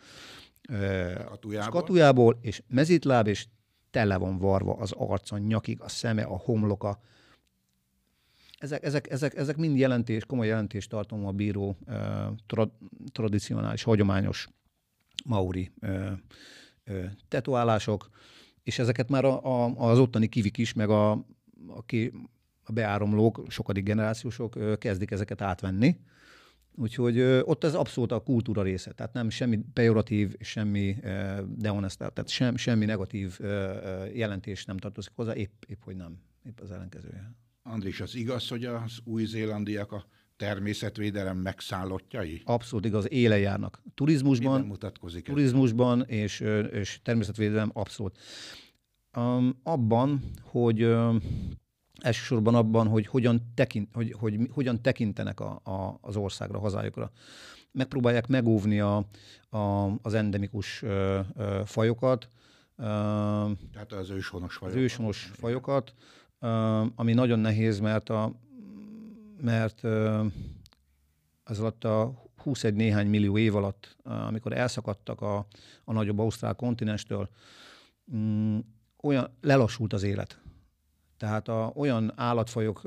skatujából. 1.14 1.80
skatujából, 1.80 2.38
és 2.40 2.62
mezitláb, 2.68 3.26
és 3.26 3.46
tele 3.90 4.16
van 4.16 4.38
varva 4.38 4.74
az 4.74 4.92
arca, 4.92 5.38
nyakig, 5.38 5.80
a 5.80 5.88
szeme, 5.88 6.22
a 6.22 6.36
homloka. 6.36 7.00
Ezek, 8.58 8.82
ezek, 8.84 9.10
ezek, 9.10 9.34
ezek 9.34 9.56
mind 9.56 9.78
jelentés, 9.78 10.24
komoly 10.24 10.46
jelentés 10.46 10.86
tartom 10.86 11.26
a 11.26 11.32
bíró 11.32 11.78
tra, 12.46 12.70
tradicionális, 13.12 13.82
hagyományos 13.82 14.48
mauri 15.24 15.72
tetuálások, 17.28 18.10
és 18.62 18.78
ezeket 18.78 19.08
már 19.08 19.24
a, 19.24 19.64
a, 19.64 19.74
az 19.90 19.98
ottani 19.98 20.28
kivik 20.28 20.58
is, 20.58 20.72
meg 20.72 20.90
a, 20.90 21.10
a, 21.66 21.84
ki, 21.86 22.12
a 22.64 22.72
beáramlók, 22.72 23.44
sokadik 23.48 23.84
generációsok 23.84 24.78
kezdik 24.78 25.10
ezeket 25.10 25.40
átvenni. 25.40 26.00
Úgyhogy 26.74 27.20
ott 27.20 27.64
ez 27.64 27.74
abszolút 27.74 28.12
a 28.12 28.20
kultúra 28.20 28.62
része, 28.62 28.92
tehát 28.92 29.12
nem 29.12 29.30
semmi 29.30 29.58
pejoratív, 29.72 30.34
semmi 30.40 30.96
dehonestál, 31.48 32.10
tehát 32.10 32.30
sem, 32.30 32.56
semmi 32.56 32.84
negatív 32.84 33.38
jelentés 34.12 34.64
nem 34.64 34.76
tartozik 34.76 35.12
hozzá, 35.14 35.34
épp, 35.34 35.62
épp 35.66 35.82
hogy 35.82 35.96
nem, 35.96 36.18
épp 36.44 36.60
az 36.60 36.70
ellenkezője. 36.70 37.34
Andris, 37.68 38.00
az 38.00 38.14
igaz, 38.14 38.48
hogy 38.48 38.64
az 38.64 38.98
új-zélandiak 39.04 39.92
a 39.92 40.04
természetvédelem 40.36 41.36
megszállottjai? 41.36 42.42
Abszolút 42.44 42.84
igaz, 42.84 43.10
éle 43.10 43.38
járnak. 43.38 43.82
Turizmusban, 43.94 44.60
mutatkozik 44.60 45.24
turizmusban 45.24 46.02
és, 46.02 46.40
és 46.72 47.00
természetvédelem 47.02 47.70
abszolút. 47.72 48.18
Um, 49.16 49.60
abban, 49.62 50.20
hogy 50.42 50.82
um, 50.84 51.20
elsősorban 52.00 52.54
abban, 52.54 52.86
hogy 52.86 53.06
hogyan, 53.06 53.52
tekint, 53.54 53.88
hogy, 53.92 54.12
hogy 54.18 54.38
hogyan 54.50 54.82
tekintenek 54.82 55.40
a, 55.40 55.60
a, 55.64 55.98
az 56.00 56.16
országra, 56.16 56.58
hazájukra. 56.58 57.10
Megpróbálják 57.72 58.26
megóvni 58.26 58.80
a, 58.80 58.96
a, 59.48 59.90
az 60.02 60.14
endemikus 60.14 60.82
ö, 60.82 61.20
ö, 61.36 61.60
fajokat, 61.64 62.28
tehát 62.76 63.92
az 63.92 64.10
őshonos 64.10 64.56
fajokat. 64.56 64.78
Az 64.78 64.84
őshonos 64.84 65.30
fajokat, 65.34 65.94
ami 66.94 67.12
nagyon 67.12 67.38
nehéz, 67.38 67.80
mert, 67.80 68.08
a, 68.08 68.32
mert 69.40 69.84
az 71.44 71.60
alatt 71.60 71.84
a 71.84 72.24
21 72.36 72.74
néhány 72.74 73.06
millió 73.06 73.38
év 73.38 73.56
alatt, 73.56 73.96
amikor 74.02 74.52
elszakadtak 74.52 75.20
a, 75.20 75.46
a 75.84 75.92
nagyobb 75.92 76.18
ausztrál 76.18 76.54
kontinenstől, 76.54 77.28
mm, 78.14 78.58
olyan 79.02 79.36
lelassult 79.40 79.92
az 79.92 80.02
élet. 80.02 80.40
Tehát 81.16 81.48
a, 81.48 81.72
olyan 81.74 82.12
állatfajok 82.16 82.82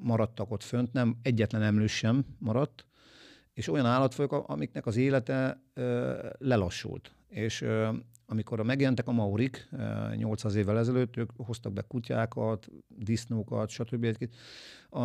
maradtak 0.00 0.50
ott 0.50 0.62
fönt, 0.62 0.92
nem 0.92 1.16
egyetlen 1.22 1.62
emlős 1.62 1.92
sem 1.96 2.24
maradt, 2.38 2.86
és 3.52 3.68
olyan 3.68 3.86
állatfajok, 3.86 4.32
amiknek 4.32 4.86
az 4.86 4.96
élete 4.96 5.62
lelassult. 6.38 7.12
És 7.28 7.64
amikor 8.30 8.62
megjelentek 8.62 9.08
a 9.08 9.12
maurik 9.12 9.68
800 10.16 10.54
évvel 10.54 10.78
ezelőtt, 10.78 11.16
ők 11.16 11.30
hoztak 11.36 11.72
be 11.72 11.82
kutyákat, 11.82 12.68
disznókat, 12.88 13.68
stb. 13.68 14.28
A, 14.88 14.98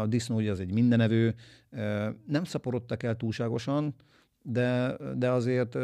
a 0.00 0.06
disznó 0.06 0.36
ugye 0.36 0.50
az 0.50 0.60
egy 0.60 0.72
mindenevő, 0.72 1.34
nem 2.26 2.44
szaporodtak 2.44 3.02
el 3.02 3.16
túlságosan, 3.16 3.94
de, 4.42 4.96
de 5.16 5.30
azért 5.30 5.74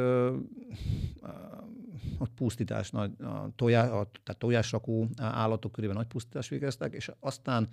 ott 2.18 2.31
pusztítás, 2.35 2.90
nagy, 2.90 3.11
a 3.20 3.55
tojás, 3.57 3.88
a, 3.88 4.11
tehát 4.23 4.38
tojásrakó 4.38 5.09
állatok 5.16 5.73
körében 5.73 5.97
nagy 5.97 6.07
pusztítást 6.07 6.51
végeztek, 6.51 6.92
és 6.92 7.11
aztán 7.20 7.68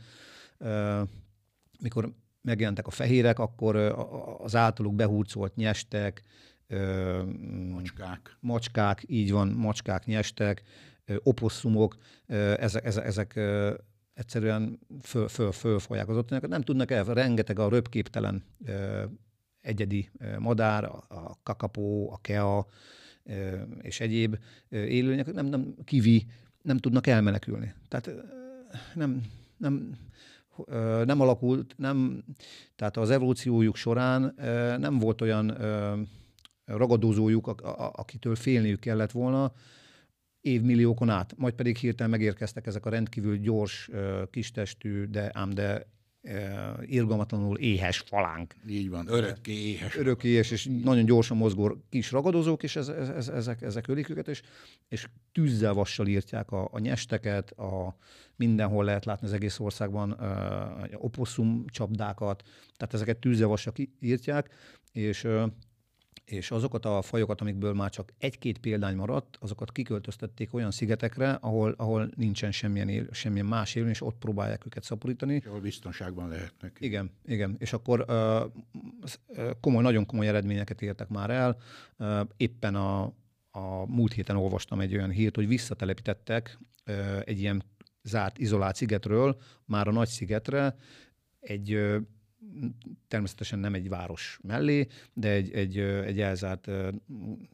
mikor 1.80 2.14
megjelentek 2.42 2.88
a 2.88 2.92
fehérek, 2.92 3.40
akkor 3.40 3.76
az 4.38 4.56
általuk 4.56 4.96
behúrcolt 4.96 5.56
nyestek, 5.56 6.24
macskák. 7.72 8.38
Macskák, 8.40 9.04
így 9.08 9.32
van, 9.32 9.48
macskák, 9.48 10.06
nyestek, 10.06 10.64
oposszumok, 11.24 11.98
ezek, 12.58 12.86
ezek, 12.86 13.06
ezek 13.06 13.40
egyszerűen 14.14 14.80
föl, 15.02 15.28
föl, 15.28 15.52
fölfolyák 15.52 16.10
az 16.10 16.18
ottaniakat. 16.18 16.50
Nem 16.50 16.62
tudnak 16.62 16.92
el, 16.92 17.04
rengeteg 17.04 17.60
a 17.60 17.70
röpképtelen 17.70 18.44
egyedi 19.62 20.10
madár, 20.40 20.84
a 21.08 21.40
kakapó, 21.44 22.12
a 22.12 22.18
kea 22.22 22.66
és 23.82 24.00
egyéb 24.00 24.38
élőlények, 24.70 25.34
nem, 25.34 25.46
nem 25.46 25.74
kivi, 25.84 26.26
nem 26.62 26.78
tudnak 26.78 27.08
elmenekülni. 27.08 27.74
Tehát 27.88 28.12
nem, 28.94 29.24
nem, 29.58 29.98
nem 31.06 31.22
alakult, 31.22 31.74
nem, 31.78 32.24
tehát 32.76 32.98
az 32.98 33.10
evolúciójuk 33.10 33.76
során 33.76 34.34
nem 34.80 35.00
volt 35.00 35.22
olyan 35.22 35.58
ragadozójuk, 36.78 37.48
akitől 37.94 38.36
félniük 38.36 38.80
kellett 38.80 39.12
volna, 39.12 39.54
évmilliókon 40.42 41.10
át. 41.10 41.34
Majd 41.38 41.54
pedig 41.54 41.78
hirtelen 41.78 42.12
megérkeztek 42.12 42.68
ezek 42.68 42.86
a 42.86 42.90
rendkívül 42.90 43.38
gyors, 43.38 43.90
kistestű, 44.30 45.06
de 45.06 45.30
ám 45.34 45.50
de 45.50 45.88
irgalmatlanul 46.82 47.58
éhes 47.58 47.98
falánk. 47.98 48.56
Így 48.68 48.90
van, 48.90 49.08
örökké 49.08 49.52
éhes. 49.52 49.98
Örökké 49.98 50.28
éhes, 50.28 50.52
és 50.52 50.70
nagyon 50.84 51.06
gyorsan 51.06 51.38
mozgó 51.38 51.78
kis 51.90 52.12
ragadozók, 52.12 52.64
és 52.64 52.76
ez, 52.76 52.88
ez, 52.88 53.10
ez, 53.10 53.28
ezek, 53.28 53.62
ezek 53.62 53.88
ölik 53.88 54.10
őket, 54.10 54.28
és, 54.28 54.42
és 54.88 55.08
tűzzel 55.32 55.74
vassal 55.74 56.08
írtják 56.08 56.52
a, 56.52 56.70
a 56.72 56.80
nyesteket, 56.80 57.52
a, 57.52 57.98
mindenhol 58.36 58.86
lehet 58.86 59.06
látni 59.06 59.28
az 59.28 59.34
egész 59.34 59.60
országban 59.60 60.12
a 60.12 60.88
oposszum 60.96 61.66
csapdákat, 61.68 62.44
tehát 62.78 62.94
ezeket 62.94 63.18
tűzzel 63.18 63.48
vassal 63.48 63.74
írtják, 64.00 64.50
és 64.92 65.28
és 66.32 66.52
azokat 66.52 66.86
a 66.86 67.02
fajokat, 67.02 67.42
amikből 67.42 67.74
már 67.74 67.90
csak 67.90 68.14
egy-két 68.18 68.58
példány 68.58 68.96
maradt, 68.96 69.38
azokat 69.40 69.72
kiköltöztették 69.72 70.54
olyan 70.54 70.72
szigetekre, 70.72 71.32
ahol, 71.32 71.74
ahol 71.78 72.10
nincsen 72.16 72.52
semmilyen, 72.52 72.90
él, 72.90 73.08
semmilyen 73.12 73.46
más 73.46 73.76
élő, 73.76 73.90
és 73.90 74.02
ott 74.02 74.18
próbálják 74.18 74.66
őket 74.66 74.84
szaporítani. 74.84 75.34
És 75.34 75.46
ahol 75.46 75.60
biztonságban 75.60 76.28
lehetnek. 76.28 76.78
Igen, 76.80 77.12
igen. 77.26 77.56
És 77.60 77.74
akkor 77.74 78.06
uh, 78.08 79.54
komoly, 79.60 79.84
nagyon 79.84 80.06
komoly 80.06 80.28
eredményeket 80.28 80.82
értek 80.82 81.08
már 81.08 81.30
el. 81.30 81.58
Uh, 81.98 82.20
éppen 82.38 82.76
a, 82.76 83.04
a 83.52 83.86
múlt 83.88 84.14
héten 84.14 84.36
olvastam 84.36 84.80
egy 84.80 84.96
olyan 84.96 85.10
hírt, 85.10 85.36
hogy 85.36 85.48
visszatelepítettek 85.48 86.60
uh, 86.88 87.20
egy 87.24 87.40
ilyen 87.40 87.64
zárt, 88.04 88.38
izolált 88.38 88.76
szigetről, 88.76 89.38
már 89.66 89.88
a 89.88 89.92
nagy 89.92 90.08
szigetre, 90.08 90.76
egy 91.40 92.00
természetesen 93.08 93.60
nem 93.60 93.74
egy 93.74 93.90
város 93.90 94.40
mellé, 94.44 94.88
de 95.14 95.30
egy, 95.30 95.52
egy, 95.52 95.78
egy 95.80 96.20
elzárt 96.20 96.62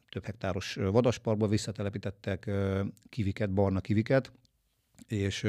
több 0.10 0.24
hektáros 0.24 0.74
vadasparkba 0.74 1.48
visszatelepítettek 1.48 2.52
kiviket, 3.10 3.54
barna 3.54 3.82
kiviket, 3.82 4.32
és 5.08 5.48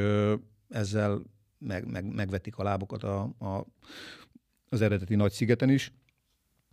ezzel 0.69 1.23
meg, 1.59 1.87
meg, 1.87 2.15
megvetik 2.15 2.57
a 2.57 2.63
lábukat 2.63 3.03
a, 3.03 3.21
a, 3.39 3.67
az 4.69 4.81
eredeti 4.81 5.15
nagy 5.15 5.33
szigeten 5.33 5.71
is, 5.71 5.93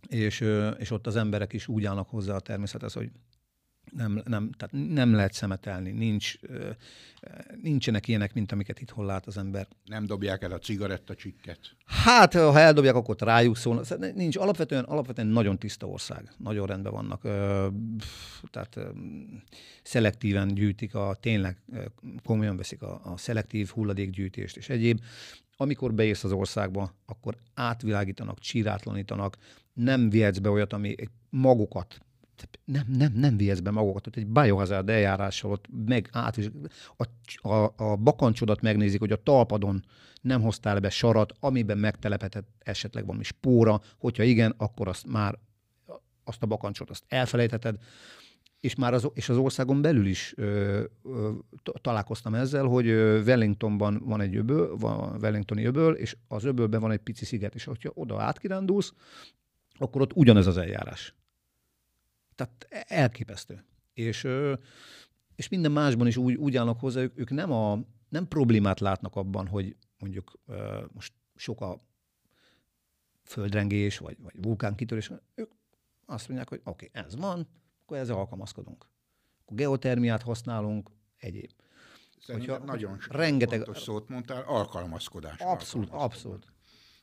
és, 0.08 0.44
és 0.78 0.90
ott 0.90 1.06
az 1.06 1.16
emberek 1.16 1.52
is 1.52 1.68
úgy 1.68 1.84
állnak 1.84 2.08
hozzá 2.08 2.34
a 2.34 2.40
természethez, 2.40 2.92
hogy 2.92 3.10
nem, 3.90 4.22
nem, 4.24 4.50
tehát 4.50 4.88
nem 4.94 5.14
lehet 5.14 5.32
szemetelni, 5.32 5.90
nincs, 5.90 6.34
nincsenek 7.62 8.08
ilyenek, 8.08 8.34
mint 8.34 8.52
amiket 8.52 8.80
itthon 8.80 9.06
lát 9.06 9.26
az 9.26 9.36
ember. 9.36 9.68
Nem 9.84 10.06
dobják 10.06 10.42
el 10.42 10.52
a 10.52 10.58
cigarettacsikket? 10.58 11.58
Hát, 11.84 12.34
ha 12.34 12.58
eldobják, 12.58 12.94
akkor 12.94 13.16
rájuk 13.18 13.56
szól. 13.56 13.84
Nincs, 14.14 14.36
alapvetően, 14.36 14.84
alapvetően 14.84 15.26
nagyon 15.26 15.58
tiszta 15.58 15.86
ország, 15.86 16.32
nagyon 16.36 16.66
rendben 16.66 16.92
vannak. 16.92 17.20
Tehát 18.50 18.78
szelektíven 19.82 20.54
gyűjtik, 20.54 20.94
a, 20.94 21.16
tényleg 21.20 21.62
komolyan 22.24 22.56
veszik 22.56 22.82
a, 22.82 23.00
a 23.04 23.16
szelektív 23.16 23.68
hulladékgyűjtést 23.68 24.56
és 24.56 24.68
egyéb. 24.68 25.00
Amikor 25.56 25.94
beérsz 25.94 26.24
az 26.24 26.32
országba, 26.32 26.94
akkor 27.06 27.36
átvilágítanak, 27.54 28.38
csírátlanítanak, 28.38 29.36
nem 29.72 30.10
vihetsz 30.10 30.38
be 30.38 30.50
olyat, 30.50 30.72
ami 30.72 30.94
magukat 31.30 32.05
nem, 32.64 32.84
nem, 32.88 33.12
nem 33.12 33.36
vihetsz 33.36 33.60
be 33.60 33.70
magukat, 33.70 34.06
ott 34.06 34.16
egy 34.16 34.26
biohazard 34.26 34.88
eljárással 34.88 35.50
ott 35.50 35.64
meg 35.86 36.08
át, 36.12 36.38
a, 36.96 37.48
a, 37.48 37.72
a 37.76 37.96
bakancsodat 37.96 38.60
megnézik, 38.60 39.00
hogy 39.00 39.12
a 39.12 39.22
talpadon 39.22 39.84
nem 40.20 40.42
hoztál 40.42 40.80
be 40.80 40.90
sarat, 40.90 41.32
amiben 41.40 41.78
megtelepetett 41.78 42.48
esetleg 42.58 43.06
valami 43.06 43.24
spóra, 43.24 43.80
hogyha 43.98 44.22
igen, 44.22 44.54
akkor 44.56 44.88
azt 44.88 45.06
már 45.06 45.38
azt 46.24 46.42
a 46.42 46.46
bakancsot 46.46 46.90
azt 46.90 47.04
elfelejtheted, 47.08 47.76
és 48.60 48.74
már 48.74 48.94
az, 48.94 49.10
és 49.14 49.28
az 49.28 49.36
országon 49.36 49.82
belül 49.82 50.06
is 50.06 50.32
ö, 50.36 50.82
ö, 51.04 51.30
találkoztam 51.80 52.34
ezzel, 52.34 52.64
hogy 52.64 52.86
Wellingtonban 53.26 54.02
van 54.04 54.20
egy 54.20 54.36
öböl, 54.36 54.76
van 54.76 55.18
Wellingtoni 55.20 55.64
öböl, 55.64 55.94
és 55.94 56.16
az 56.28 56.44
öbölben 56.44 56.80
van 56.80 56.90
egy 56.90 56.98
pici 56.98 57.24
sziget, 57.24 57.54
és 57.54 57.64
hogyha 57.64 57.90
oda 57.94 58.22
átkirándulsz, 58.22 58.92
akkor 59.78 60.00
ott 60.00 60.12
ugyanez 60.14 60.46
az 60.46 60.56
eljárás. 60.56 61.14
Tehát 62.36 62.66
elképesztő. 62.88 63.64
És, 63.92 64.26
és 65.34 65.48
minden 65.48 65.72
másban 65.72 66.06
is 66.06 66.16
úgy, 66.16 66.34
úgy 66.34 66.56
állnak 66.56 66.80
hozzá, 66.80 67.00
ők, 67.00 67.18
ők 67.18 67.30
nem, 67.30 67.52
a, 67.52 67.78
nem 68.08 68.28
problémát 68.28 68.80
látnak 68.80 69.16
abban, 69.16 69.46
hogy 69.46 69.76
mondjuk 69.98 70.32
most 70.92 71.12
sok 71.34 71.60
a 71.60 71.84
földrengés, 73.24 73.98
vagy, 73.98 74.16
vagy 74.22 74.34
vulkánkitörés. 74.42 75.10
Ők 75.34 75.52
azt 76.06 76.28
mondják, 76.28 76.48
hogy 76.48 76.60
oké, 76.64 76.88
okay, 76.88 77.02
ez 77.04 77.16
van, 77.16 77.48
akkor 77.82 77.96
ezzel 77.96 78.16
alkalmazkodunk. 78.16 78.86
Akkor 79.40 79.56
geotermiát 79.56 80.22
használunk, 80.22 80.90
egyéb. 81.16 81.50
Szerintem 82.18 82.64
nagyon 82.64 82.98
rengeteg... 83.08 83.62
fontos 83.62 83.82
szót 83.82 84.08
mondtál, 84.08 84.42
alkalmazkodás. 84.42 85.40
Abszolút, 85.40 85.88
alkalmazkodás. 85.88 86.04
abszolút. 86.04 86.55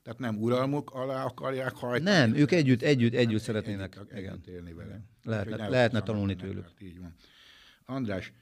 Tehát 0.04 0.20
nem 0.20 0.38
uralmuk 0.38 0.90
alá 0.90 1.26
akarják 1.26 1.76
hajtani. 1.76 2.18
Nem, 2.18 2.36
ők 2.36 2.52
együtt, 2.52 2.82
együtt, 2.82 3.14
együtt 3.14 3.42
szeretnének. 3.42 3.98
Együtt, 4.10 4.12
együtt 4.12 4.48
élni 4.48 4.74
vele. 4.74 5.00
Lehetne, 5.24 5.56
ne 5.56 5.70
lehetne 5.70 6.02
tanulni 6.02 6.36
tőlük. 6.36 6.68
Így 6.80 7.00
van. 7.00 7.16
András, 7.86 8.34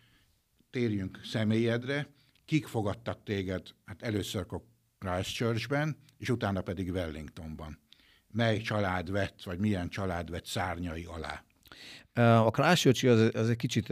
térjünk 0.69 1.19
személyedre. 1.24 2.08
Kik 2.45 2.67
fogadtak 2.67 3.24
téged? 3.24 3.62
Hát 3.86 4.02
először 4.02 4.45
Christchurchben, 5.00 5.97
és 6.17 6.30
utána 6.30 6.62
pedig 6.62 6.91
Wellingtonban. 6.91 7.80
Mely 8.28 8.58
család 8.58 9.12
vett, 9.12 9.43
vagy 9.43 9.60
milyen 9.60 9.89
család 9.89 10.30
vett 10.30 10.45
szárnyai 10.45 11.04
alá? 11.04 11.43
A 12.39 12.52
Christchurch 12.52 13.06
az, 13.06 13.30
az 13.34 13.50
egy 13.50 13.56
kicsit 13.56 13.86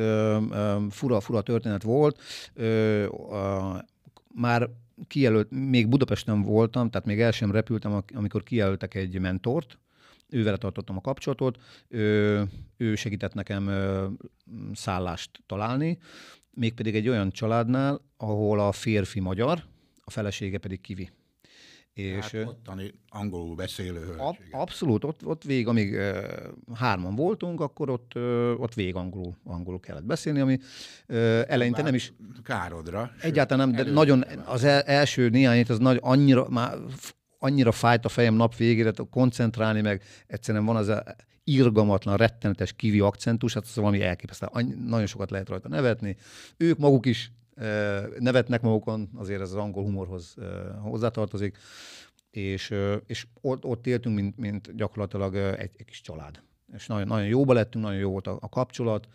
fura, 0.89 1.19
fura 1.19 1.41
történet 1.41 1.83
volt. 1.83 2.21
Már 4.33 4.69
kijelölt, 5.07 5.51
még 5.51 5.87
Budapesten 5.87 6.41
voltam, 6.41 6.89
tehát 6.89 7.07
még 7.07 7.21
el 7.21 7.31
sem 7.31 7.51
repültem, 7.51 8.03
amikor 8.13 8.43
kijelöltek 8.43 8.93
egy 8.93 9.19
mentort, 9.19 9.77
ővel 10.29 10.57
tartottam 10.57 10.97
a 10.97 11.01
kapcsolatot, 11.01 11.57
ő, 11.87 12.43
ő 12.77 12.95
segített 12.95 13.33
nekem 13.33 13.71
szállást 14.73 15.43
találni, 15.45 15.97
mégpedig 16.53 16.95
egy 16.95 17.09
olyan 17.09 17.31
családnál, 17.31 18.01
ahol 18.17 18.59
a 18.59 18.71
férfi 18.71 19.19
magyar, 19.19 19.63
a 20.03 20.11
felesége 20.11 20.57
pedig 20.57 20.81
kivi. 20.81 21.09
És, 21.93 22.31
hát 22.31 22.47
ottani 22.47 22.93
angolul 23.09 23.55
beszélő 23.55 23.99
hölgy. 24.05 24.19
Ab, 24.19 24.35
abszolút, 24.51 25.03
ott, 25.03 25.25
ott 25.25 25.43
végig, 25.43 25.67
amíg 25.67 25.93
uh, 25.93 26.17
hárman 26.73 27.15
voltunk, 27.15 27.61
akkor 27.61 27.89
ott, 27.89 28.11
uh, 28.15 28.53
ott 28.57 28.73
végig 28.73 28.95
angolul, 28.95 29.37
angolul 29.43 29.79
kellett 29.79 30.05
beszélni, 30.05 30.39
ami 30.39 30.57
uh, 31.07 31.17
eleinte 31.47 31.81
nem 31.81 31.95
is... 31.95 32.13
Károdra. 32.43 33.11
Egyáltalán 33.21 33.69
nem, 33.69 33.85
de 33.85 33.91
nagyon, 33.91 34.25
az 34.45 34.63
el, 34.63 34.81
első 34.81 35.29
néhány 35.29 35.65
az 35.67 35.79
nagy, 35.79 35.99
annyira, 36.01 36.49
már 36.49 36.77
annyira 37.39 37.71
fájt 37.71 38.05
a 38.05 38.09
fejem 38.09 38.33
nap 38.33 38.55
végére, 38.55 38.91
koncentrálni, 39.09 39.81
meg 39.81 40.03
egyszerűen 40.27 40.65
van 40.65 40.75
az 40.75 40.87
a 40.87 41.03
irgalmatlan, 41.43 42.17
rettenetes 42.17 42.73
kivi 42.73 42.99
akcentus, 42.99 43.53
hát 43.53 43.63
az 43.63 43.75
valami 43.75 44.01
elképesztő. 44.01 44.47
Nagyon 44.85 45.05
sokat 45.05 45.31
lehet 45.31 45.49
rajta 45.49 45.67
nevetni. 45.67 46.15
Ők 46.57 46.77
maguk 46.77 47.05
is 47.05 47.31
nevetnek 48.19 48.61
magukon, 48.61 49.09
azért 49.15 49.41
ez 49.41 49.49
az 49.49 49.55
angol 49.55 49.83
humorhoz 49.83 50.35
hozzátartozik, 50.81 51.57
és, 52.31 52.75
és 53.05 53.27
ott, 53.41 53.65
ott 53.65 53.87
éltünk, 53.87 54.15
mint, 54.15 54.37
mint 54.37 54.75
gyakorlatilag 54.75 55.35
egy, 55.35 55.71
egy 55.77 55.85
kis 55.85 56.01
család. 56.01 56.41
És 56.73 56.87
nagyon, 56.87 57.07
nagyon 57.07 57.27
jóba 57.27 57.53
lettünk, 57.53 57.83
nagyon 57.83 57.99
jó 57.99 58.11
volt 58.11 58.27
a, 58.27 58.37
a 58.41 58.49
kapcsolat, 58.49 59.07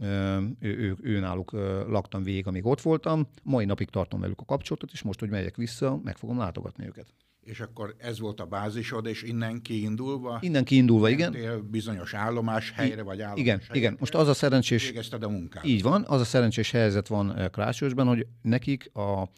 ő, 0.00 0.56
ő, 0.60 0.96
ő 1.00 1.18
náluk 1.20 1.50
laktam 1.88 2.22
végig, 2.22 2.46
amíg 2.46 2.66
ott 2.66 2.80
voltam. 2.80 3.28
Mai 3.42 3.64
napig 3.64 3.90
tartom 3.90 4.20
velük 4.20 4.40
a 4.40 4.44
kapcsolatot, 4.44 4.92
és 4.92 5.02
most, 5.02 5.20
hogy 5.20 5.30
megyek 5.30 5.56
vissza, 5.56 6.00
meg 6.02 6.16
fogom 6.16 6.38
látogatni 6.38 6.86
őket. 6.86 7.14
És 7.44 7.60
akkor 7.60 7.94
ez 7.98 8.18
volt 8.18 8.40
a 8.40 8.46
bázisod, 8.46 9.06
és 9.06 9.22
innen 9.22 9.62
kiindulva? 9.62 10.38
Innen 10.40 10.64
kiindulva, 10.64 11.08
igen. 11.08 11.36
bizonyos 11.70 12.14
állomás 12.14 12.70
helyre, 12.70 13.02
vagy 13.02 13.20
állomás 13.20 13.40
Igen, 13.40 13.58
helyre, 13.58 13.74
igen. 13.76 13.96
Most 13.98 14.14
az 14.14 14.28
a 14.28 14.34
szerencsés... 14.34 14.86
Végezted 14.86 15.22
a 15.22 15.28
munkát. 15.28 15.64
Így 15.64 15.82
van, 15.82 16.04
az 16.06 16.20
a 16.20 16.24
szerencsés 16.24 16.70
helyzet 16.70 17.06
van 17.06 17.36
eh, 17.36 17.48
Krácsosban, 17.48 18.06
hogy 18.06 18.26
nekik 18.42 18.94
a 18.94 19.28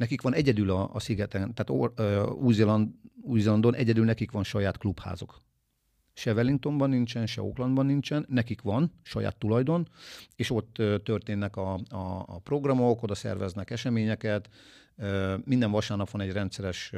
nekik 0.00 0.20
van 0.20 0.34
egyedül 0.34 0.70
a, 0.70 0.90
a 0.92 1.00
szigeten, 1.00 1.54
tehát 1.54 1.90
Új-Zéland, 2.30 2.88
Új-Zélandon 3.22 3.74
egyedül 3.74 4.04
nekik 4.04 4.30
van 4.30 4.44
saját 4.44 4.78
klubházuk. 4.78 5.40
Se 6.12 6.32
Wellingtonban 6.32 6.90
nincsen, 6.90 7.26
se 7.26 7.42
Oaklandban 7.42 7.86
nincsen, 7.86 8.26
nekik 8.28 8.62
van 8.62 8.92
saját 9.02 9.36
tulajdon, 9.36 9.88
és 10.36 10.50
ott 10.50 10.74
történnek 11.02 11.56
a, 11.56 11.74
a, 11.74 12.24
a 12.26 12.38
programok, 12.38 13.02
oda 13.02 13.14
szerveznek 13.14 13.70
eseményeket, 13.70 14.48
minden 15.44 15.70
vasárnap 15.70 16.10
van 16.10 16.20
egy 16.20 16.32
rendszeres, 16.32 16.88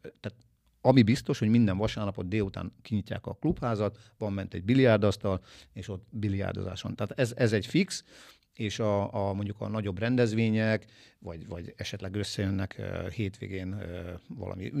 tehát 0.00 0.36
ami 0.80 1.02
biztos, 1.02 1.38
hogy 1.38 1.48
minden 1.48 1.76
vasárnapot 1.76 2.28
délután 2.28 2.72
kinyitják 2.82 3.26
a 3.26 3.34
klubházat, 3.40 3.98
van 4.18 4.32
ment 4.32 4.54
egy 4.54 4.64
biliárdasztal, 4.64 5.40
és 5.72 5.88
ott 5.88 6.06
biliárdozás 6.10 6.82
van. 6.82 6.94
Tehát 6.94 7.18
ez, 7.18 7.32
ez 7.36 7.52
egy 7.52 7.66
fix, 7.66 8.04
és 8.62 8.78
a, 8.78 9.14
a 9.28 9.32
mondjuk 9.32 9.60
a 9.60 9.68
nagyobb 9.68 9.98
rendezvények, 9.98 10.84
vagy, 11.18 11.46
vagy 11.48 11.74
esetleg 11.76 12.14
összejönnek 12.14 12.76
uh, 12.78 13.08
hétvégén 13.08 13.74
uh, 13.74 13.84
valami 14.28 14.72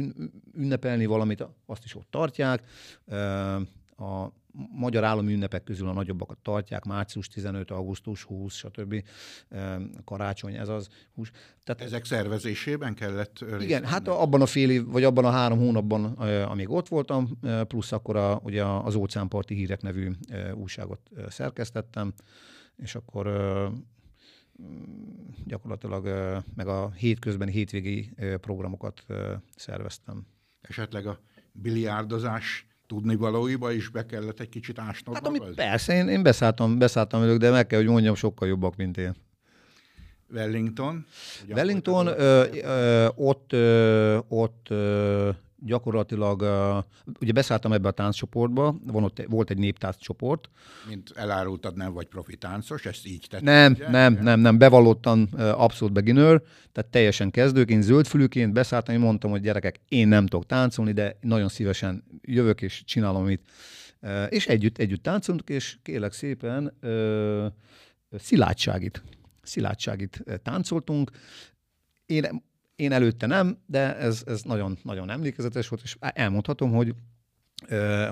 ünnepelni 0.54 1.06
valamit, 1.06 1.46
azt 1.66 1.84
is 1.84 1.94
ott 1.94 2.10
tartják. 2.10 2.62
Uh, 3.06 3.60
a 3.96 4.32
magyar 4.72 5.04
állami 5.04 5.32
ünnepek 5.32 5.64
közül 5.64 5.88
a 5.88 5.92
nagyobbakat 5.92 6.38
tartják, 6.38 6.84
március 6.84 7.28
15, 7.28 7.70
augusztus 7.70 8.22
20, 8.22 8.54
stb. 8.54 9.04
Karácsony, 10.04 10.54
ez 10.54 10.68
az. 10.68 10.88
Hús. 11.14 11.30
Tehát, 11.64 11.82
Ezek 11.82 12.04
szervezésében 12.04 12.94
kellett 12.94 13.38
részt 13.38 13.62
Igen, 13.62 13.84
hát 13.84 14.08
abban 14.08 14.40
a 14.40 14.46
fél 14.46 14.70
év, 14.70 14.86
vagy 14.86 15.04
abban 15.04 15.24
a 15.24 15.30
három 15.30 15.58
hónapban, 15.58 16.04
amíg 16.48 16.70
ott 16.70 16.88
voltam, 16.88 17.38
plusz 17.68 17.92
akkor 17.92 18.16
a, 18.16 18.40
ugye 18.42 18.64
az 18.64 18.94
Óceánparti 18.94 19.54
Hírek 19.54 19.82
nevű 19.82 20.10
újságot 20.54 21.00
szerkesztettem, 21.28 22.12
és 22.76 22.94
akkor 22.94 23.26
gyakorlatilag 25.44 26.06
meg 26.54 26.66
a 26.66 26.90
hétközben 26.90 27.48
hétvégi 27.48 28.10
programokat 28.40 29.06
szerveztem. 29.56 30.26
Esetleg 30.60 31.06
a 31.06 31.20
biliárdozás 31.52 32.66
tudnivalóiba 32.86 33.72
is 33.72 33.88
be 33.88 34.06
kellett 34.06 34.40
egy 34.40 34.48
kicsit 34.48 34.78
ásnod 34.78 35.14
hát, 35.14 35.26
ami, 35.26 35.38
Persze, 35.54 35.94
én, 35.94 36.08
én 36.08 36.22
beszálltam, 36.22 36.78
beszálltam 36.78 37.20
velük, 37.20 37.38
de 37.38 37.50
meg 37.50 37.66
kell, 37.66 37.78
hogy 37.78 37.88
mondjam, 37.88 38.14
sokkal 38.14 38.48
jobbak, 38.48 38.76
mint 38.76 38.96
én. 38.96 39.14
Wellington? 40.32 41.06
Wellington, 41.48 42.06
ö, 42.06 42.44
ö, 42.62 43.08
ott, 43.14 43.52
ö, 43.52 44.18
ott 44.28 44.66
ö, 44.70 45.30
gyakorlatilag, 45.64 46.40
uh, 46.40 46.84
ugye 47.20 47.32
beszálltam 47.32 47.72
ebbe 47.72 47.88
a 47.88 47.92
tánccsoportba, 47.92 48.76
van 48.86 49.04
ott, 49.04 49.22
volt 49.28 49.50
egy 49.50 49.58
néptánccsoport. 49.58 50.50
Mint 50.88 51.12
elárultad, 51.14 51.76
nem 51.76 51.92
vagy 51.92 52.06
profi 52.06 52.36
táncos, 52.36 52.86
ezt 52.86 53.06
így 53.06 53.26
tettem. 53.30 53.44
Nem, 53.54 53.72
ugye? 53.72 53.90
nem, 53.90 54.18
nem, 54.22 54.40
nem, 54.40 54.58
bevallottan 54.58 55.28
uh, 55.32 55.60
abszolút 55.60 55.94
beginner, 55.94 56.42
tehát 56.72 56.90
teljesen 56.90 57.30
kezdők, 57.30 57.70
én 57.70 57.82
zöldfülűként 57.82 58.52
beszálltam, 58.52 58.94
én 58.94 59.00
mondtam, 59.00 59.30
hogy 59.30 59.40
gyerekek, 59.40 59.80
én 59.88 60.08
nem 60.08 60.26
tudok 60.26 60.46
táncolni, 60.46 60.92
de 60.92 61.18
nagyon 61.20 61.48
szívesen 61.48 62.04
jövök 62.22 62.62
és 62.62 62.84
csinálom. 62.84 63.24
Uh, 63.24 63.38
és 64.28 64.46
együtt, 64.46 64.78
együtt 64.78 65.02
táncolunk, 65.02 65.48
és 65.48 65.76
kérlek 65.82 66.12
szépen 66.12 66.76
uh, 66.82 67.46
szilárdságit, 68.18 69.02
szilárdságit 69.42 70.24
táncoltunk. 70.42 71.10
Én 72.06 72.42
én 72.82 72.92
előtte 72.92 73.26
nem, 73.26 73.58
de 73.66 73.96
ez, 73.96 74.22
ez 74.26 74.42
nagyon, 74.42 74.78
nagyon 74.82 75.10
emlékezetes 75.10 75.68
volt, 75.68 75.82
és 75.82 75.96
elmondhatom, 76.00 76.72
hogy, 76.72 76.94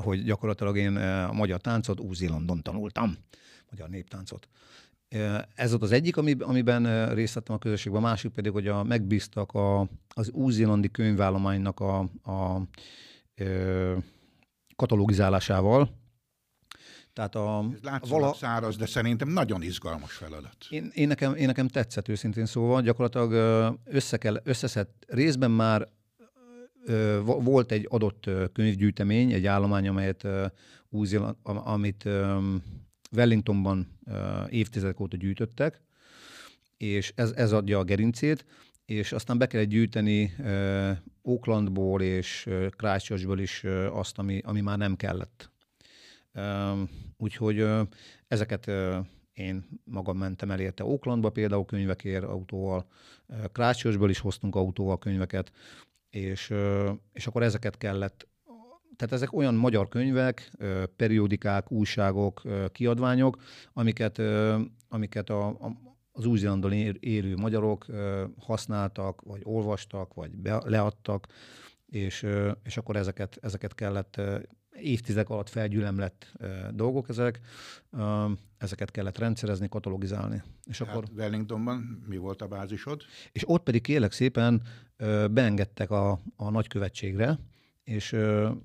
hogy 0.02 0.24
gyakorlatilag 0.24 0.76
én 0.76 0.96
a 0.96 1.32
magyar 1.32 1.60
táncot 1.60 2.00
Új-Zélandon 2.00 2.62
tanultam, 2.62 3.16
magyar 3.70 3.88
néptáncot. 3.88 4.48
Ez 5.54 5.70
volt 5.70 5.82
az 5.82 5.92
egyik, 5.92 6.16
amiben 6.40 7.14
részt 7.14 7.34
vettem 7.34 7.54
a 7.54 7.58
közösségben, 7.58 8.02
a 8.02 8.06
másik 8.06 8.32
pedig, 8.32 8.52
hogy 8.52 8.68
a, 8.68 8.82
megbíztak 8.82 9.52
a, 9.52 9.88
az 10.14 10.30
új-zélandi 10.30 10.90
könyvállománynak 10.90 11.80
a, 11.80 12.08
a, 12.22 12.30
a 12.30 12.66
katalogizálásával, 14.76 15.99
tehát 17.20 17.34
a, 17.34 17.64
vala... 18.08 18.34
száraz, 18.34 18.76
de 18.76 18.86
szerintem 18.86 19.28
nagyon 19.28 19.62
izgalmas 19.62 20.12
feladat. 20.12 20.56
Én, 20.70 20.90
én, 20.94 21.08
nekem, 21.08 21.34
én 21.34 21.46
nekem 21.46 21.68
tetszett 21.68 22.08
őszintén 22.08 22.46
szóval, 22.46 22.82
gyakorlatilag 22.82 23.32
össze 23.84 24.16
kell, 24.16 24.40
összeszed, 24.44 24.88
részben 25.06 25.50
már 25.50 25.88
volt 27.24 27.72
egy 27.72 27.86
adott 27.88 28.30
könyvgyűjtemény, 28.52 29.32
egy 29.32 29.46
állomány, 29.46 29.88
amelyet 29.88 30.26
új 30.88 31.08
amit 31.42 32.08
Wellingtonban 33.12 33.98
évtizedek 34.48 35.00
óta 35.00 35.16
gyűjtöttek, 35.16 35.82
és 36.76 37.12
ez, 37.14 37.30
ez 37.30 37.52
adja 37.52 37.78
a 37.78 37.84
gerincét, 37.84 38.44
és 38.84 39.12
aztán 39.12 39.38
be 39.38 39.46
kellett 39.46 39.68
gyűjteni 39.68 40.34
Oaklandból 41.22 42.02
és 42.02 42.48
Christchurchből 42.76 43.40
is 43.40 43.64
azt, 43.92 44.18
ami, 44.18 44.40
ami 44.44 44.60
már 44.60 44.78
nem 44.78 44.96
kellett. 44.96 45.49
Úgyhogy 47.16 47.66
ezeket 48.28 48.70
én 49.32 49.68
magam 49.84 50.18
mentem 50.18 50.50
el 50.50 50.60
érte 50.60 50.84
Oaklandba 50.84 51.30
például 51.30 51.64
könyvekért 51.64 52.24
autóval, 52.24 52.86
Christchurchből 53.52 54.10
is 54.10 54.18
hoztunk 54.18 54.54
autóval 54.56 54.98
könyveket, 54.98 55.52
és, 56.10 56.54
és 57.12 57.26
akkor 57.26 57.42
ezeket 57.42 57.76
kellett 57.76 58.28
tehát 58.96 59.14
ezek 59.14 59.32
olyan 59.32 59.54
magyar 59.54 59.88
könyvek, 59.88 60.50
periódikák, 60.96 61.72
újságok, 61.72 62.42
kiadványok, 62.72 63.42
amiket, 63.72 64.22
amiket 64.88 65.30
a, 65.30 65.46
a, 65.46 65.76
az 66.12 66.24
új 66.24 66.40
élő 67.00 67.36
magyarok 67.36 67.86
használtak, 68.38 69.20
vagy 69.20 69.40
olvastak, 69.44 70.14
vagy 70.14 70.36
be, 70.36 70.62
leadtak, 70.64 71.26
és, 71.86 72.26
és 72.62 72.76
akkor 72.76 72.96
ezeket, 72.96 73.38
ezeket 73.42 73.74
kellett 73.74 74.20
évtizedek 74.80 75.28
alatt 75.28 75.48
felgyülemlett 75.48 76.32
dolgok 76.70 77.08
ezek, 77.08 77.40
ezeket 78.58 78.90
kellett 78.90 79.18
rendszerezni, 79.18 79.68
katalogizálni. 79.68 80.42
És 80.64 80.78
hát 80.78 80.88
akkor... 80.88 81.04
Wellingtonban 81.16 82.04
mi 82.08 82.16
volt 82.16 82.42
a 82.42 82.46
bázisod? 82.46 83.02
És 83.32 83.42
ott 83.46 83.62
pedig 83.62 83.82
kérlek 83.82 84.12
szépen 84.12 84.62
beengedtek 85.30 85.90
a, 85.90 86.18
a 86.36 86.50
nagykövetségre, 86.50 87.38
és 87.84 88.12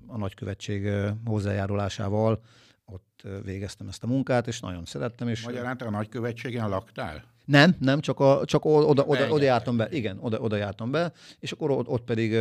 a 0.08 0.17
nagykövetség 0.17 0.89
hozzájárulásával 1.25 2.43
ott 2.86 3.28
végeztem 3.43 3.88
ezt 3.88 4.04
a 4.04 4.08
munkát, 4.08 4.47
és 4.47 4.60
nagyon 4.60 4.86
szerettem. 4.86 5.28
És 5.28 5.43
Magyarán 5.43 5.78
te 5.78 5.86
a 5.86 5.89
nagykövetségen 5.89 6.69
laktál? 6.69 7.35
Nem, 7.45 7.75
nem, 7.79 7.99
csak, 7.99 8.19
a, 8.19 8.41
csak 8.45 8.65
oda, 8.65 9.03
oda, 9.03 9.27
oda 9.29 9.43
jártam 9.43 9.77
be. 9.77 9.88
Igen, 9.91 10.17
oda, 10.21 10.39
oda 10.39 10.55
jártam 10.55 10.91
be, 10.91 11.12
és 11.39 11.51
akkor 11.51 11.71
ott, 11.71 11.88
ott 11.88 12.03
pedig 12.03 12.34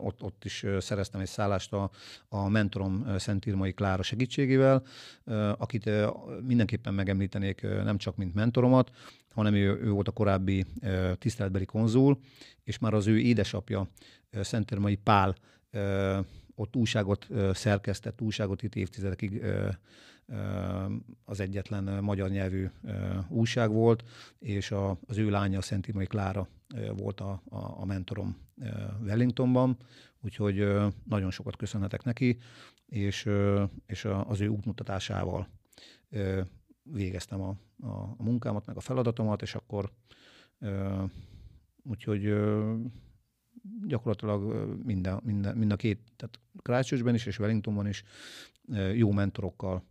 ott, 0.00 0.22
ott 0.22 0.44
is 0.44 0.64
szereztem 0.78 1.20
egy 1.20 1.28
szállást 1.28 1.72
a, 1.72 1.90
a 2.28 2.48
mentorom 2.48 3.06
Szentírmai 3.18 3.72
Klára 3.72 4.02
segítségével, 4.02 4.82
akit 5.56 5.90
mindenképpen 6.46 6.94
megemlítenék 6.94 7.62
nem 7.62 7.96
csak 7.98 8.16
mint 8.16 8.34
mentoromat, 8.34 8.90
hanem 9.34 9.54
ő, 9.54 9.80
ő 9.82 9.90
volt 9.90 10.08
a 10.08 10.12
korábbi 10.12 10.64
tiszteletbeli 11.18 11.64
konzul, 11.64 12.18
és 12.64 12.78
már 12.78 12.94
az 12.94 13.06
ő 13.06 13.18
édesapja 13.18 13.88
Szentírmai 14.40 14.94
Pál 14.94 15.34
ott 16.54 16.76
újságot 16.76 17.26
szerkesztett, 17.52 18.20
újságot 18.20 18.62
itt 18.62 18.74
évtizedekig 18.74 19.42
az 21.24 21.40
egyetlen 21.40 22.04
magyar 22.04 22.30
nyelvű 22.30 22.68
újság 23.28 23.70
volt, 23.70 24.04
és 24.38 24.70
a, 24.70 24.98
az 25.06 25.18
ő 25.18 25.30
lánya, 25.30 25.60
Szentimai 25.60 26.06
Klára 26.06 26.48
volt 26.96 27.20
a, 27.20 27.42
a, 27.48 27.80
a 27.80 27.84
mentorom 27.84 28.36
Wellingtonban, 29.02 29.76
úgyhogy 30.20 30.68
nagyon 31.04 31.30
sokat 31.30 31.56
köszönhetek 31.56 32.04
neki, 32.04 32.38
és, 32.86 33.28
és 33.86 34.04
az 34.04 34.40
ő 34.40 34.48
útmutatásával 34.48 35.48
végeztem 36.82 37.40
a, 37.40 37.56
a, 37.80 38.14
a 38.16 38.22
munkámat, 38.22 38.66
meg 38.66 38.76
a 38.76 38.80
feladatomat, 38.80 39.42
és 39.42 39.54
akkor 39.54 39.92
úgyhogy 41.82 42.34
gyakorlatilag 43.86 44.66
minden, 44.84 45.20
minden, 45.24 45.56
mind 45.56 45.72
a 45.72 45.76
két, 45.76 46.00
tehát 46.16 46.38
Christchurchben 46.62 47.14
is 47.14 47.26
és 47.26 47.38
Wellingtonban 47.38 47.86
is 47.86 48.04
jó 48.94 49.10
mentorokkal 49.10 49.82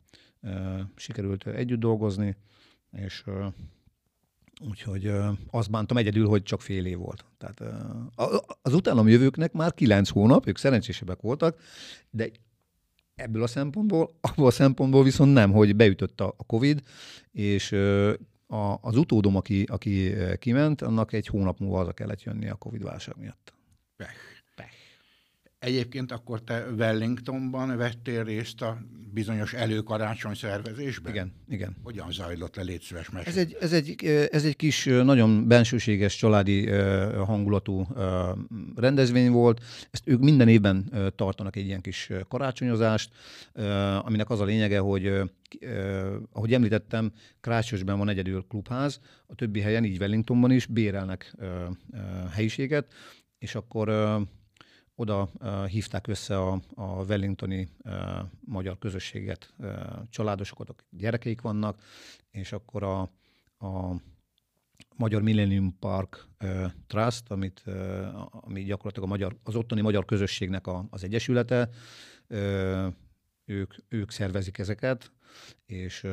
sikerült 0.95 1.47
együtt 1.47 1.80
dolgozni, 1.80 2.36
és 2.91 3.23
úgyhogy 4.69 5.13
azt 5.51 5.71
bántam 5.71 5.97
egyedül, 5.97 6.27
hogy 6.27 6.43
csak 6.43 6.62
fél 6.62 6.86
év 6.86 6.97
volt. 6.97 7.25
Tehát 7.38 7.63
az 8.62 8.73
utánam 8.73 9.08
jövőknek 9.08 9.51
már 9.51 9.73
kilenc 9.73 10.10
hónap, 10.10 10.47
ők 10.47 10.58
szerencsésebbek 10.58 11.21
voltak, 11.21 11.60
de 12.10 12.30
ebből 13.15 13.43
a 13.43 13.47
szempontból, 13.47 14.12
abból 14.21 14.45
a 14.45 14.51
szempontból 14.51 15.04
viszont 15.04 15.34
nem, 15.34 15.51
hogy 15.51 15.75
beütött 15.75 16.21
a 16.21 16.36
Covid, 16.47 16.82
és 17.32 17.71
az 18.82 18.97
utódom, 18.97 19.36
aki, 19.36 19.63
aki 19.63 20.13
kiment, 20.39 20.82
annak 20.82 21.13
egy 21.13 21.27
hónap 21.27 21.60
múlva 21.60 21.80
az 21.80 21.89
kellett 21.93 22.23
jönni 22.23 22.49
a 22.49 22.56
Covid 22.56 22.84
válság 22.84 23.15
miatt. 23.17 23.54
Pech. 23.95 24.31
Egyébként 25.62 26.12
akkor 26.12 26.41
te 26.41 26.65
Wellingtonban 26.78 27.78
vettél 27.78 28.24
részt 28.24 28.62
a 28.62 28.78
bizonyos 29.13 29.54
előkarácsony 29.54 30.34
szervezésben? 30.34 31.12
Igen, 31.12 31.34
igen. 31.50 31.76
Hogyan 31.84 32.12
zajlott 32.12 32.56
le, 32.56 32.62
légy 32.62 32.82
szíves 32.82 33.10
Ez 33.24 33.38
egy, 33.38 33.58
ez, 33.60 33.74
egy, 33.74 34.06
ez 34.32 34.45
egy 34.45 34.56
kis, 34.56 34.86
nagyon 34.86 35.47
bensőséges, 35.47 36.15
családi 36.15 36.69
hangulatú 37.26 37.88
rendezvény 38.76 39.32
volt. 39.32 39.63
Ezt 39.91 40.08
ők 40.08 40.19
minden 40.19 40.47
évben 40.47 40.91
tartanak 41.15 41.56
egy 41.56 41.65
ilyen 41.65 41.82
kis 41.82 42.10
karácsonyozást, 42.28 43.10
aminek 44.02 44.30
az 44.30 44.39
a 44.39 44.45
lényege, 44.45 44.80
hogy 44.80 45.21
ahogy 46.32 46.54
említettem, 46.54 47.12
Krácsosban 47.41 47.97
van 47.97 48.10
egyedül 48.10 48.45
klubház, 48.50 49.00
a 49.28 49.36
többi 49.36 49.60
helyen, 49.60 49.84
így 49.84 50.00
Wellingtonban 50.00 50.52
is 50.52 50.65
bérelnek 50.65 51.36
helyiséget, 52.32 52.93
és 53.39 53.56
akkor 53.56 53.89
oda 55.02 55.30
uh, 55.40 55.66
hívták 55.66 56.08
össze 56.08 56.38
a, 56.38 56.62
a 56.76 56.84
Wellingtoni 56.84 57.68
uh, 57.84 57.94
magyar 58.46 58.78
közösséget, 58.78 59.54
uh, 59.58 59.70
családosokat, 60.10 60.70
akik 60.70 60.86
gyerekeik 60.90 61.42
vannak, 61.42 61.82
és 62.32 62.52
akkor 62.52 62.84
a, 62.84 63.02
a 63.68 63.96
Magyar 64.96 65.22
Millennium 65.22 65.78
Park 65.80 66.28
Trust, 66.88 67.32
amit, 67.32 67.64
uh, 67.66 68.46
ami 68.46 68.64
gyakorlatilag 68.64 69.08
a 69.08 69.12
magyar, 69.12 69.36
az 69.44 69.56
ottani 69.56 69.82
magyar 69.82 70.06
közösségnek 70.06 70.68
a, 70.68 70.86
az 70.90 71.04
egyesülete, 71.04 71.70
ők, 73.46 73.74
ők 73.88 74.12
szervezik 74.12 74.58
ezeket, 74.58 75.12
és 75.66 76.08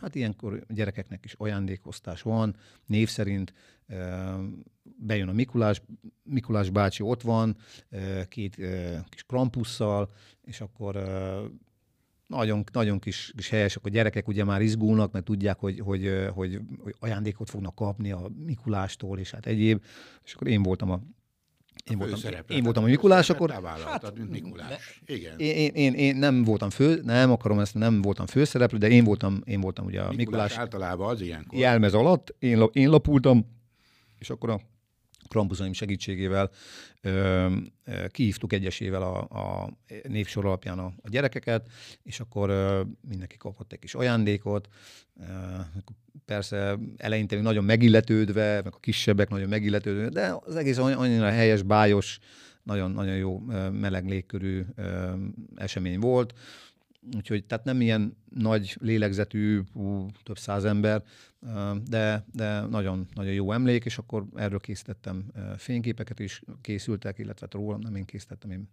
hát 0.00 0.14
ilyenkor 0.14 0.64
gyerekeknek 0.68 1.24
is 1.24 1.34
ajándékoztás 1.38 2.22
van, 2.22 2.56
név 2.86 3.08
szerint 3.08 3.52
bejön 4.82 5.28
a 5.28 5.32
Mikulás, 5.32 5.82
Mikulás 6.22 6.70
bácsi 6.70 7.02
ott 7.02 7.22
van, 7.22 7.56
két 8.28 8.56
kis 9.08 9.22
krampusszal, 9.26 10.10
és 10.42 10.60
akkor 10.60 10.96
nagyon, 12.26 12.64
nagyon 12.72 12.98
kis, 12.98 13.32
kis 13.36 13.48
helyes, 13.48 13.76
akkor 13.76 13.90
a 13.90 13.94
gyerekek 13.94 14.28
ugye 14.28 14.44
már 14.44 14.62
izgulnak, 14.62 15.12
mert 15.12 15.24
tudják, 15.24 15.58
hogy, 15.58 15.80
hogy, 15.80 16.28
hogy, 16.34 16.60
hogy 16.82 16.94
ajándékot 16.98 17.50
fognak 17.50 17.74
kapni 17.74 18.12
a 18.12 18.30
Mikulástól, 18.44 19.18
és 19.18 19.30
hát 19.30 19.46
egyéb. 19.46 19.82
És 20.24 20.34
akkor 20.34 20.46
én 20.46 20.62
voltam 20.62 20.90
a 20.90 21.00
én 21.90 21.98
voltam, 21.98 22.32
én 22.48 22.62
voltam 22.62 22.84
a 22.84 22.86
Mikulás, 22.86 23.30
akkor... 23.30 23.50
Hát, 23.50 24.18
mint 24.18 24.30
Mikulás. 24.30 25.00
Igen. 25.06 25.38
Én, 25.38 25.54
én, 25.56 25.72
én, 25.74 25.92
én, 25.92 26.16
nem 26.16 26.44
voltam 26.44 26.70
fő, 26.70 27.00
nem 27.04 27.30
akarom 27.30 27.58
ezt, 27.58 27.74
nem 27.74 28.02
voltam 28.02 28.26
főszereplő, 28.26 28.78
de 28.78 28.88
én 28.88 29.04
voltam, 29.04 29.40
én 29.44 29.60
voltam 29.60 29.84
ugye 29.84 30.00
a 30.00 30.08
Mikulás. 30.08 30.26
Mikulás 30.26 30.56
általában 30.56 31.08
az 31.08 31.20
ilyenkor. 31.20 31.58
Jelmez 31.58 31.94
alatt, 31.94 32.34
én, 32.38 32.64
én 32.72 32.88
lapultam, 32.88 33.55
és 34.18 34.30
akkor 34.30 34.50
a 34.50 34.60
Krampuzaim 35.28 35.72
segítségével 35.72 36.50
ö, 37.00 37.46
kihívtuk 38.08 38.52
egyesével 38.52 39.02
a, 39.02 39.18
a 39.20 39.70
névsor 40.08 40.44
alapján 40.44 40.78
a, 40.78 40.92
a 41.02 41.08
gyerekeket, 41.08 41.68
és 42.02 42.20
akkor 42.20 42.50
ö, 42.50 42.82
mindenki 43.08 43.36
kapott 43.36 43.72
egy 43.72 43.78
kis 43.78 43.94
ajándékot. 43.94 44.68
Ö, 45.20 45.24
persze 46.24 46.78
eleinte 46.96 47.34
még 47.34 47.44
nagyon 47.44 47.64
megilletődve, 47.64 48.62
meg 48.62 48.74
a 48.74 48.80
kisebbek 48.80 49.28
nagyon 49.28 49.48
megilletődve, 49.48 50.08
de 50.08 50.36
az 50.44 50.56
egész 50.56 50.78
annyira 50.78 51.30
helyes, 51.30 51.62
bájos, 51.62 52.18
nagyon, 52.62 52.90
nagyon 52.90 53.16
jó 53.16 53.38
meleg 53.72 54.08
légkörű 54.08 54.64
esemény 55.54 55.98
volt. 55.98 56.34
Úgyhogy 57.14 57.44
tehát 57.44 57.64
nem 57.64 57.80
ilyen 57.80 58.16
nagy 58.28 58.76
lélegzetű, 58.80 59.62
hú, 59.72 60.06
több 60.22 60.38
száz 60.38 60.64
ember, 60.64 61.02
de, 61.84 62.24
de 62.32 62.60
nagyon, 62.60 63.06
nagyon 63.14 63.32
jó 63.32 63.52
emlék, 63.52 63.84
és 63.84 63.98
akkor 63.98 64.26
erről 64.34 64.58
készítettem 64.58 65.32
fényképeket 65.56 66.18
is, 66.18 66.42
készültek, 66.60 67.18
illetve 67.18 67.46
hát 67.50 67.54
rólam 67.54 67.80
nem 67.80 67.96
én 67.96 68.04
készítettem, 68.04 68.50
én 68.50 68.68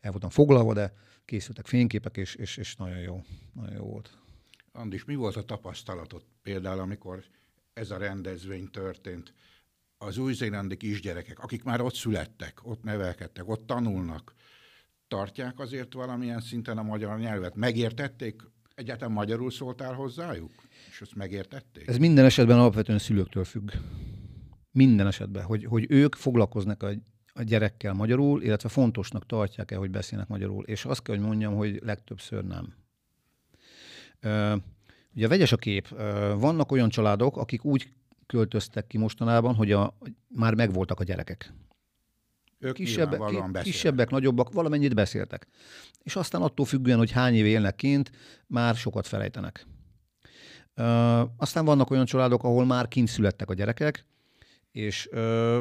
el 0.00 0.10
voltam 0.10 0.30
foglalva, 0.30 0.74
de 0.74 0.92
készültek 1.24 1.66
fényképek, 1.66 2.16
és, 2.16 2.34
és, 2.34 2.56
és 2.56 2.76
nagyon 2.76 2.98
jó, 2.98 3.22
nagyon 3.52 3.74
jó 3.74 3.84
volt. 3.84 4.18
Andis, 4.72 5.04
mi 5.04 5.14
volt 5.14 5.36
a 5.36 5.44
tapasztalatot 5.44 6.24
például, 6.42 6.80
amikor 6.80 7.24
ez 7.72 7.90
a 7.90 7.96
rendezvény 7.96 8.70
történt? 8.70 9.34
Az 9.98 10.18
új-zélandi 10.18 10.76
kisgyerekek, 10.76 11.38
akik 11.38 11.62
már 11.62 11.80
ott 11.80 11.94
születtek, 11.94 12.60
ott 12.62 12.82
nevelkedtek, 12.82 13.48
ott 13.48 13.66
tanulnak, 13.66 14.34
tartják 15.14 15.58
azért 15.58 15.92
valamilyen 15.92 16.40
szinten 16.40 16.78
a 16.78 16.82
magyar 16.82 17.18
nyelvet? 17.18 17.54
Megértették? 17.54 18.42
Egyáltalán 18.74 19.14
magyarul 19.14 19.50
szóltál 19.50 19.92
hozzájuk? 19.92 20.50
És 20.90 21.00
ezt 21.00 21.14
megértették? 21.14 21.88
Ez 21.88 21.96
minden 21.96 22.24
esetben 22.24 22.58
alapvetően 22.58 22.98
szülőktől 22.98 23.44
függ. 23.44 23.70
Minden 24.70 25.06
esetben, 25.06 25.44
hogy, 25.44 25.64
hogy 25.64 25.86
ők 25.88 26.14
foglalkoznak 26.14 26.82
a, 26.82 26.90
a 27.32 27.42
gyerekkel 27.42 27.92
magyarul, 27.92 28.42
illetve 28.42 28.68
fontosnak 28.68 29.26
tartják-e, 29.26 29.76
hogy 29.76 29.90
beszélnek 29.90 30.28
magyarul. 30.28 30.64
És 30.64 30.84
azt 30.84 31.02
kell, 31.02 31.16
hogy 31.16 31.24
mondjam, 31.24 31.54
hogy 31.54 31.80
legtöbbször 31.84 32.44
nem. 32.44 32.74
Ugye 35.14 35.28
vegyes 35.28 35.52
a 35.52 35.56
kép. 35.56 35.88
Vannak 36.38 36.72
olyan 36.72 36.88
családok, 36.88 37.36
akik 37.36 37.64
úgy 37.64 37.88
költöztek 38.26 38.86
ki 38.86 38.98
mostanában, 38.98 39.54
hogy 39.54 39.72
a, 39.72 39.98
már 40.28 40.54
megvoltak 40.54 41.00
a 41.00 41.04
gyerekek. 41.04 41.52
Ők 42.64 42.74
kisebbek, 42.74 43.20
ki, 43.20 43.62
kisebbek, 43.62 44.10
nagyobbak, 44.10 44.52
valamennyit 44.52 44.94
beszéltek. 44.94 45.46
És 46.02 46.16
aztán 46.16 46.42
attól 46.42 46.66
függően, 46.66 46.98
hogy 46.98 47.10
hány 47.10 47.34
év 47.34 47.46
élnek 47.46 47.76
kint, 47.76 48.10
már 48.46 48.74
sokat 48.74 49.06
felejtenek. 49.06 49.66
Ö, 50.74 50.84
aztán 51.36 51.64
vannak 51.64 51.90
olyan 51.90 52.04
családok, 52.04 52.44
ahol 52.44 52.64
már 52.64 52.88
kint 52.88 53.08
születtek 53.08 53.50
a 53.50 53.54
gyerekek, 53.54 54.06
és 54.72 55.08
ö, 55.10 55.60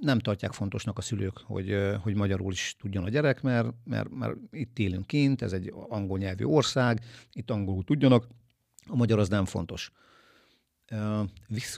nem 0.00 0.18
tartják 0.18 0.52
fontosnak 0.52 0.98
a 0.98 1.00
szülők, 1.00 1.38
hogy, 1.44 1.76
hogy 2.02 2.14
magyarul 2.14 2.52
is 2.52 2.76
tudjon 2.78 3.04
a 3.04 3.08
gyerek, 3.08 3.42
mert, 3.42 3.68
mert, 3.84 4.10
mert 4.10 4.34
itt 4.50 4.78
élünk 4.78 5.06
kint, 5.06 5.42
ez 5.42 5.52
egy 5.52 5.72
angol 5.88 6.18
nyelvű 6.18 6.44
ország, 6.44 7.00
itt 7.32 7.50
angolul 7.50 7.84
tudjanak, 7.84 8.26
a 8.86 8.96
magyar 8.96 9.18
az 9.18 9.28
nem 9.28 9.44
fontos. 9.44 9.92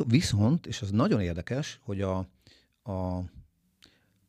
Viszont, 0.06 0.66
és 0.66 0.82
az 0.82 0.90
nagyon 0.90 1.20
érdekes, 1.20 1.78
hogy 1.82 2.00
a, 2.00 2.16
a 2.82 3.22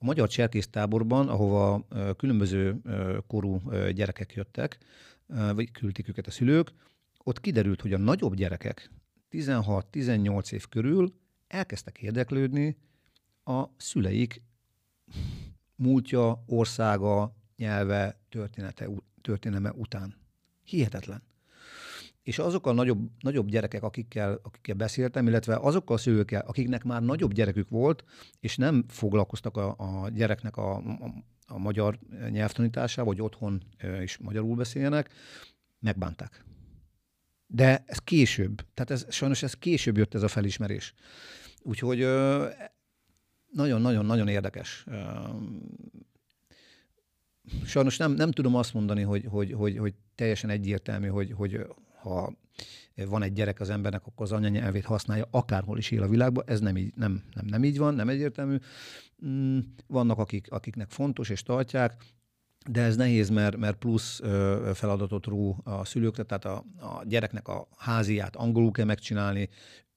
magyar 0.06 0.28
cserkésztáborban, 0.28 1.30
ahova 1.30 1.88
különböző 2.18 2.82
korú 3.28 3.62
gyerekek 3.92 4.34
jöttek, 4.34 4.78
vagy 5.28 5.72
küldték 5.72 6.08
őket 6.08 6.28
a 6.28 6.32
szülők, 6.32 6.74
ott 7.24 7.40
kiderült, 7.40 7.82
hogy 7.82 7.94
a 7.94 7.98
nagyobb 7.98 8.36
gyerekek 8.36 8.92
16-18 9.32 10.52
év 10.52 10.68
körül 10.68 11.14
elkezdtek 11.48 11.98
érdeklődni 12.02 12.78
a 13.44 13.64
szüleik 13.78 14.42
múltja, 15.76 16.44
országa, 16.46 17.36
nyelve, 17.58 18.20
története, 18.30 18.90
történelme 19.22 19.72
után. 19.72 20.16
Hihetetlen. 20.64 21.24
És 22.26 22.40
azok 22.40 22.68
a 22.68 22.72
nagyobb, 22.72 23.10
nagyobb 23.20 23.50
gyerekek, 23.50 23.84
akikkel, 23.84 24.40
akikkel 24.44 24.76
beszéltem, 24.76 25.28
illetve 25.28 25.56
azokkal 25.56 25.96
a 25.96 26.00
szülőkkel, 26.00 26.42
akiknek 26.48 26.84
már 26.84 27.04
nagyobb 27.04 27.34
gyerekük 27.34 27.70
volt, 27.70 28.04
és 28.40 28.58
nem 28.58 28.86
foglalkoztak 28.88 29.58
a, 29.58 29.76
a 29.78 30.10
gyereknek 30.10 30.58
a, 30.58 30.76
a, 30.76 31.14
a 31.48 31.58
magyar 31.58 32.00
nyelvtanításával, 32.30 33.14
vagy 33.14 33.22
otthon 33.22 33.64
is 34.02 34.18
magyarul 34.18 34.56
beszéljenek, 34.56 35.10
megbánták. 35.80 36.46
De 37.48 37.84
ez 37.86 37.98
később, 37.98 38.62
tehát 38.74 38.92
ez, 38.92 39.06
sajnos 39.10 39.44
ez 39.44 39.54
később 39.54 39.98
jött 39.98 40.14
ez 40.14 40.24
a 40.24 40.28
felismerés. 40.28 40.94
Úgyhogy 41.62 42.08
nagyon-nagyon-nagyon 43.52 44.28
érdekes. 44.28 44.86
sajnos 47.66 47.98
nem, 47.98 48.12
nem 48.12 48.32
tudom 48.32 48.56
azt 48.56 48.74
mondani, 48.74 49.02
hogy, 49.02 49.26
hogy, 49.30 49.52
hogy, 49.52 49.78
hogy 49.78 49.94
teljesen 50.16 50.50
egyértelmű, 50.50 51.08
hogy, 51.08 51.32
hogy 51.32 51.66
ha 52.06 52.34
van 52.96 53.24
egy 53.24 53.34
gyerek 53.34 53.60
az 53.60 53.70
embernek, 53.70 54.06
akkor 54.06 54.26
az 54.26 54.32
anyanyelvét 54.32 54.86
használja, 54.86 55.28
akárhol 55.32 55.78
is 55.78 55.92
él 55.92 56.04
a 56.04 56.08
világban. 56.08 56.44
Ez 56.48 56.60
nem 56.60 56.78
így, 56.78 56.94
nem, 56.96 57.24
nem, 57.34 57.46
nem 57.46 57.64
így 57.64 57.78
van, 57.78 57.94
nem 57.96 58.10
egyértelmű. 58.10 58.58
Mm, 59.26 59.60
vannak, 59.88 60.18
akik, 60.18 60.52
akiknek 60.52 60.90
fontos 60.90 61.30
és 61.30 61.44
tartják, 61.44 62.04
de 62.70 62.82
ez 62.82 62.96
nehéz, 62.96 63.30
mert, 63.30 63.58
mert 63.58 63.78
plusz 63.78 64.22
feladatot 64.74 65.26
ró 65.26 65.58
a 65.64 65.86
szülőkre, 65.86 66.24
tehát 66.24 66.46
a, 66.46 66.66
a 66.80 67.04
gyereknek 67.06 67.48
a 67.48 67.68
háziát 67.78 68.36
angolul 68.36 68.72
kell 68.72 68.86
megcsinálni, 68.86 69.50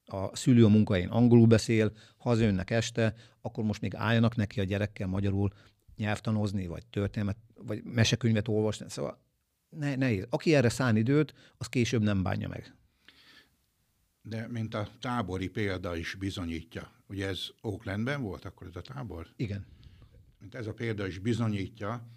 a 0.05 0.35
szülő 0.35 0.65
a 0.65 0.69
munkahelyen 0.69 1.09
angolul 1.09 1.47
beszél, 1.47 1.91
ha 2.17 2.29
az 2.29 2.39
önnek 2.39 2.69
este, 2.69 3.13
akkor 3.41 3.63
most 3.63 3.81
még 3.81 3.95
álljanak 3.95 4.35
neki 4.35 4.59
a 4.59 4.63
gyerekkel 4.63 5.07
magyarul 5.07 5.49
nyelvtanozni, 5.97 6.67
vagy 6.67 6.85
történelmet, 6.85 7.37
vagy 7.55 7.83
mesekönyvet 7.83 8.47
olvasni. 8.47 8.85
Szóval 8.89 9.19
ne, 9.69 9.95
nehéz. 9.95 10.25
Aki 10.29 10.55
erre 10.55 10.69
szán 10.69 10.95
időt, 10.95 11.33
az 11.57 11.67
később 11.67 12.01
nem 12.01 12.23
bánja 12.23 12.47
meg. 12.47 12.73
De 14.21 14.47
mint 14.47 14.73
a 14.73 14.87
tábori 14.99 15.47
példa 15.47 15.95
is 15.95 16.15
bizonyítja, 16.15 16.91
ugye 17.07 17.27
ez 17.27 17.47
Oaklandben 17.61 18.21
volt 18.21 18.45
akkor 18.45 18.67
ez 18.67 18.75
a 18.75 18.81
tábor? 18.81 19.27
Igen. 19.35 19.65
Mint 20.39 20.55
ez 20.55 20.67
a 20.67 20.73
példa 20.73 21.07
is 21.07 21.17
bizonyítja, 21.17 22.07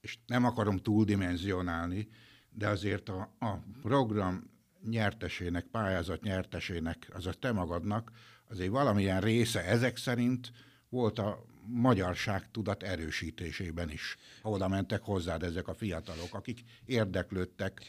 és 0.00 0.18
nem 0.26 0.44
akarom 0.44 0.76
túldimenzionálni, 0.76 2.08
de 2.50 2.68
azért 2.68 3.08
a, 3.08 3.34
a 3.38 3.58
program 3.82 4.50
nyertesének, 4.88 5.64
pályázat 5.64 6.22
nyertesének, 6.22 7.10
azaz 7.12 7.36
te 7.38 7.52
magadnak, 7.52 8.10
azért 8.48 8.70
valamilyen 8.70 9.20
része 9.20 9.64
ezek 9.64 9.96
szerint 9.96 10.52
volt 10.88 11.18
a 11.18 11.44
magyarság 11.66 12.50
tudat 12.50 12.82
erősítésében 12.82 13.90
is. 13.90 14.16
Oda 14.42 14.68
mentek 14.68 15.02
hozzád 15.02 15.42
ezek 15.42 15.68
a 15.68 15.74
fiatalok, 15.74 16.34
akik 16.34 16.64
érdeklődtek 16.84 17.82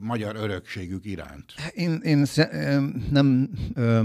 magyar 0.00 0.36
örökségük 0.36 1.04
iránt. 1.04 1.52
Én, 1.74 2.00
én 2.02 2.26
nem 3.10 3.50
ö, 3.74 4.02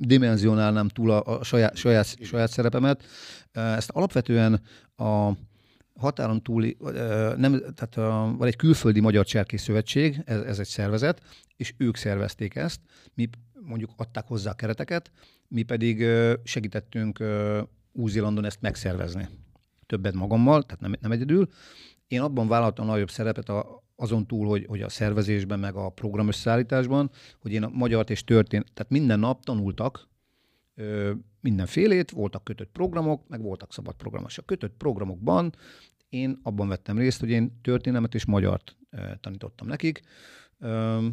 dimenzionálnám 0.00 0.88
túl 0.88 1.10
a, 1.10 1.38
a 1.38 1.44
saját, 1.44 1.76
saját, 1.76 2.24
saját 2.24 2.50
szerepemet. 2.50 3.04
Ezt 3.52 3.90
alapvetően 3.90 4.62
a 4.96 5.30
határon 5.96 6.42
túli, 6.42 6.76
nem, 7.36 7.60
tehát 7.74 7.96
a, 7.96 8.34
van 8.38 8.46
egy 8.46 8.56
külföldi 8.56 9.00
Magyar 9.00 9.24
Cserkész 9.24 9.62
Szövetség, 9.62 10.22
ez, 10.24 10.40
ez 10.40 10.58
egy 10.58 10.66
szervezet, 10.66 11.22
és 11.56 11.74
ők 11.76 11.96
szervezték 11.96 12.54
ezt, 12.54 12.80
mi 13.14 13.28
mondjuk 13.60 13.90
adták 13.96 14.26
hozzá 14.26 14.50
a 14.50 14.54
kereteket, 14.54 15.10
mi 15.48 15.62
pedig 15.62 16.06
segítettünk 16.44 17.18
Új-Zélandon 17.92 18.44
ezt 18.44 18.60
megszervezni. 18.60 19.28
Többet 19.86 20.14
magammal, 20.14 20.62
tehát 20.62 20.80
nem, 20.80 20.94
nem 21.00 21.12
egyedül. 21.12 21.48
Én 22.06 22.20
abban 22.20 22.48
vállaltam 22.48 22.86
nagyobb 22.86 23.10
szerepet 23.10 23.48
a, 23.48 23.82
azon 23.96 24.26
túl, 24.26 24.46
hogy, 24.46 24.66
hogy 24.68 24.82
a 24.82 24.88
szervezésben, 24.88 25.58
meg 25.58 25.74
a 25.74 25.88
program 25.88 26.28
összeállításban, 26.28 27.10
hogy 27.40 27.52
én 27.52 27.62
a 27.62 27.68
magyart 27.68 28.10
és 28.10 28.24
történet, 28.24 28.72
tehát 28.74 28.92
minden 28.92 29.18
nap 29.18 29.44
tanultak 29.44 30.08
ö, 30.74 31.12
mindenfélét, 31.40 32.10
voltak 32.10 32.44
kötött 32.44 32.70
programok, 32.72 33.28
meg 33.28 33.42
voltak 33.42 33.72
szabad 33.72 33.94
programok. 33.94 34.30
A 34.36 34.42
kötött 34.42 34.74
programokban 34.76 35.54
én 36.08 36.38
abban 36.42 36.68
vettem 36.68 36.98
részt, 36.98 37.20
hogy 37.20 37.30
én 37.30 37.60
történelmet 37.62 38.14
és 38.14 38.24
magyart 38.24 38.76
ö, 38.90 39.00
tanítottam 39.20 39.66
nekik, 39.66 40.00
ö, 40.58 41.06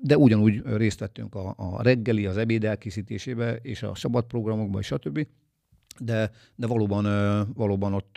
de 0.00 0.18
ugyanúgy 0.18 0.62
részt 0.64 0.98
vettünk 0.98 1.34
a, 1.34 1.54
a 1.56 1.82
reggeli, 1.82 2.26
az 2.26 2.36
ebéd 2.36 2.64
elkészítésébe, 2.64 3.56
és 3.56 3.82
a 3.82 3.94
szabad 3.94 4.24
programokban, 4.24 4.80
és 4.80 4.86
stb 4.86 5.26
de, 5.98 6.30
de 6.54 6.66
valóban, 6.66 7.04
valóban 7.54 7.94
ott 7.94 8.16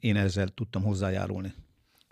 én 0.00 0.16
ezzel 0.16 0.48
tudtam 0.48 0.82
hozzájárulni. 0.82 1.54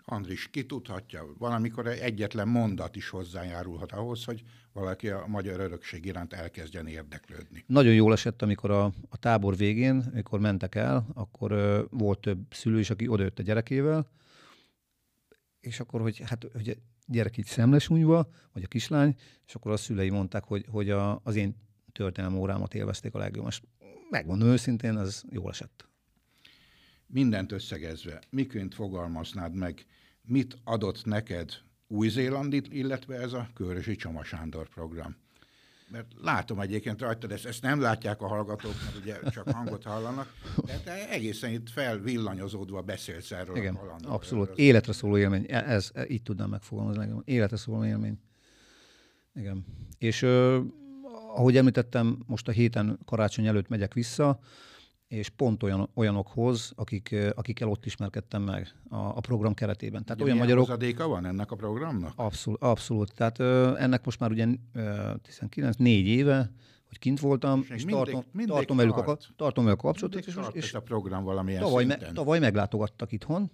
Andris, 0.07 0.49
ki 0.49 0.65
tudhatja, 0.65 1.25
valamikor 1.37 1.87
egyetlen 1.87 2.47
mondat 2.47 2.95
is 2.95 3.09
hozzájárulhat 3.09 3.91
ahhoz, 3.91 4.23
hogy 4.23 4.43
valaki 4.73 5.09
a 5.09 5.25
magyar 5.27 5.59
örökség 5.59 6.05
iránt 6.05 6.33
elkezdjen 6.33 6.87
érdeklődni. 6.87 7.63
Nagyon 7.67 7.93
jól 7.93 8.13
esett, 8.13 8.41
amikor 8.41 8.71
a, 8.71 8.83
a 9.09 9.17
tábor 9.17 9.57
végén, 9.57 10.09
amikor 10.11 10.39
mentek 10.39 10.75
el, 10.75 11.07
akkor 11.13 11.51
ö, 11.51 11.83
volt 11.89 12.19
több 12.19 12.39
szülő 12.49 12.79
is, 12.79 12.89
aki 12.89 13.07
odajött 13.07 13.39
a 13.39 13.43
gyerekével, 13.43 14.07
és 15.59 15.79
akkor, 15.79 16.01
hogy 16.01 16.21
hát 16.25 16.47
hogy 16.53 16.77
gyerek 17.07 17.37
így 17.37 17.45
szemlesúnyva, 17.45 18.27
vagy 18.53 18.63
a 18.63 18.67
kislány, 18.67 19.15
és 19.47 19.55
akkor 19.55 19.71
a 19.71 19.77
szülei 19.77 20.09
mondták, 20.09 20.43
hogy, 20.43 20.65
hogy 20.69 20.89
a, 20.89 21.19
az 21.23 21.35
én 21.35 21.55
történelmi 21.91 22.37
órámat 22.37 22.73
élvezték 22.73 23.13
a 23.13 23.17
legjobban. 23.17 23.51
Megmondom 24.09 24.47
őszintén, 24.47 24.95
az 24.95 25.23
jól 25.29 25.49
esett. 25.49 25.87
Mindent 27.07 27.51
összegezve, 27.51 28.21
miként 28.29 28.73
fogalmaznád 28.75 29.55
meg, 29.55 29.85
mit 30.21 30.57
adott 30.63 31.05
neked 31.05 31.51
Új-Zélandit, 31.87 32.73
illetve 32.73 33.15
ez 33.15 33.33
a 33.33 33.49
Körösi 33.53 33.95
Csoma 33.95 34.23
Sándor 34.23 34.69
program? 34.69 35.15
Mert 35.89 36.11
látom 36.21 36.59
egyébként 36.59 37.01
rajtad, 37.01 37.31
ezt, 37.31 37.45
ezt 37.45 37.61
nem 37.61 37.81
látják 37.81 38.21
a 38.21 38.27
hallgatók, 38.27 38.73
mert 38.83 38.97
ugye 38.97 39.29
csak 39.29 39.49
hangot 39.49 39.83
hallanak, 39.83 40.33
de 40.65 40.79
te 40.83 41.09
egészen 41.09 41.51
itt 41.51 41.69
felvillanyozódva 41.69 42.81
beszélsz 42.81 43.31
erről 43.31 43.55
Igen, 43.55 43.75
a 43.75 43.79
kalandról. 43.79 44.13
abszolút. 44.13 44.57
Életre 44.57 44.93
szóló 44.93 45.17
élmény. 45.17 45.45
E- 45.47 45.69
ez, 45.71 45.91
ez, 45.93 46.09
így 46.09 46.21
tudnám 46.21 46.49
megfogalmazni. 46.49 47.21
Életre 47.25 47.57
szóló 47.57 47.85
élmény. 47.85 48.19
Igen. 49.35 49.65
És 49.97 50.21
ö, 50.21 50.61
ahogy 51.35 51.57
említettem, 51.57 52.17
most 52.25 52.47
a 52.47 52.51
héten 52.51 52.99
karácsony 53.05 53.47
előtt 53.47 53.67
megyek 53.67 53.93
vissza, 53.93 54.39
és 55.07 55.29
pont 55.29 55.63
olyan, 55.63 55.89
olyanokhoz, 55.93 56.71
akik, 56.75 57.15
akikkel 57.35 57.69
ott 57.69 57.85
ismerkedtem 57.85 58.41
meg 58.41 58.73
a, 58.89 58.95
a 58.95 59.19
program 59.19 59.53
keretében. 59.53 60.03
Tehát 60.03 60.21
ugye 60.21 60.25
olyan 60.25 60.37
magyarok... 60.37 60.65
hozadéka 60.65 61.07
van 61.07 61.25
ennek 61.25 61.51
a 61.51 61.55
programnak? 61.55 62.13
Abszolút. 62.15 62.61
abszolút. 62.61 63.13
Tehát 63.13 63.39
ö, 63.39 63.77
ennek 63.77 64.05
most 64.05 64.19
már 64.19 64.31
ugye 64.31 64.47
ö, 64.73 65.13
19, 65.21 65.75
négy 65.75 66.07
éve, 66.07 66.51
hogy 66.87 66.99
kint 66.99 67.19
voltam, 67.19 67.59
és, 67.59 67.69
és 67.69 67.85
mindig, 67.85 67.95
tartom, 67.95 68.23
mindig 68.31 68.55
tartom, 68.55 68.77
velük 68.77 68.97
a, 68.97 69.17
tartom 69.35 69.63
velük 69.63 69.79
a 69.79 69.81
kapcsolatot. 69.81 70.25
És, 70.25 70.37
és 70.51 70.73
a 70.73 70.81
program 70.81 71.23
valamilyen 71.23 71.61
tavaly, 71.61 71.85
me, 71.85 71.95
tavaly 71.95 72.39
meglátogattak 72.39 73.11
itthon, 73.11 73.51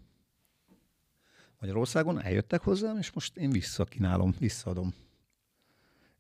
Magyarországon, 1.60 2.22
eljöttek 2.22 2.62
hozzám, 2.62 2.98
és 2.98 3.12
most 3.12 3.38
én 3.38 3.50
visszakínálom, 3.50 4.34
visszaadom. 4.40 4.94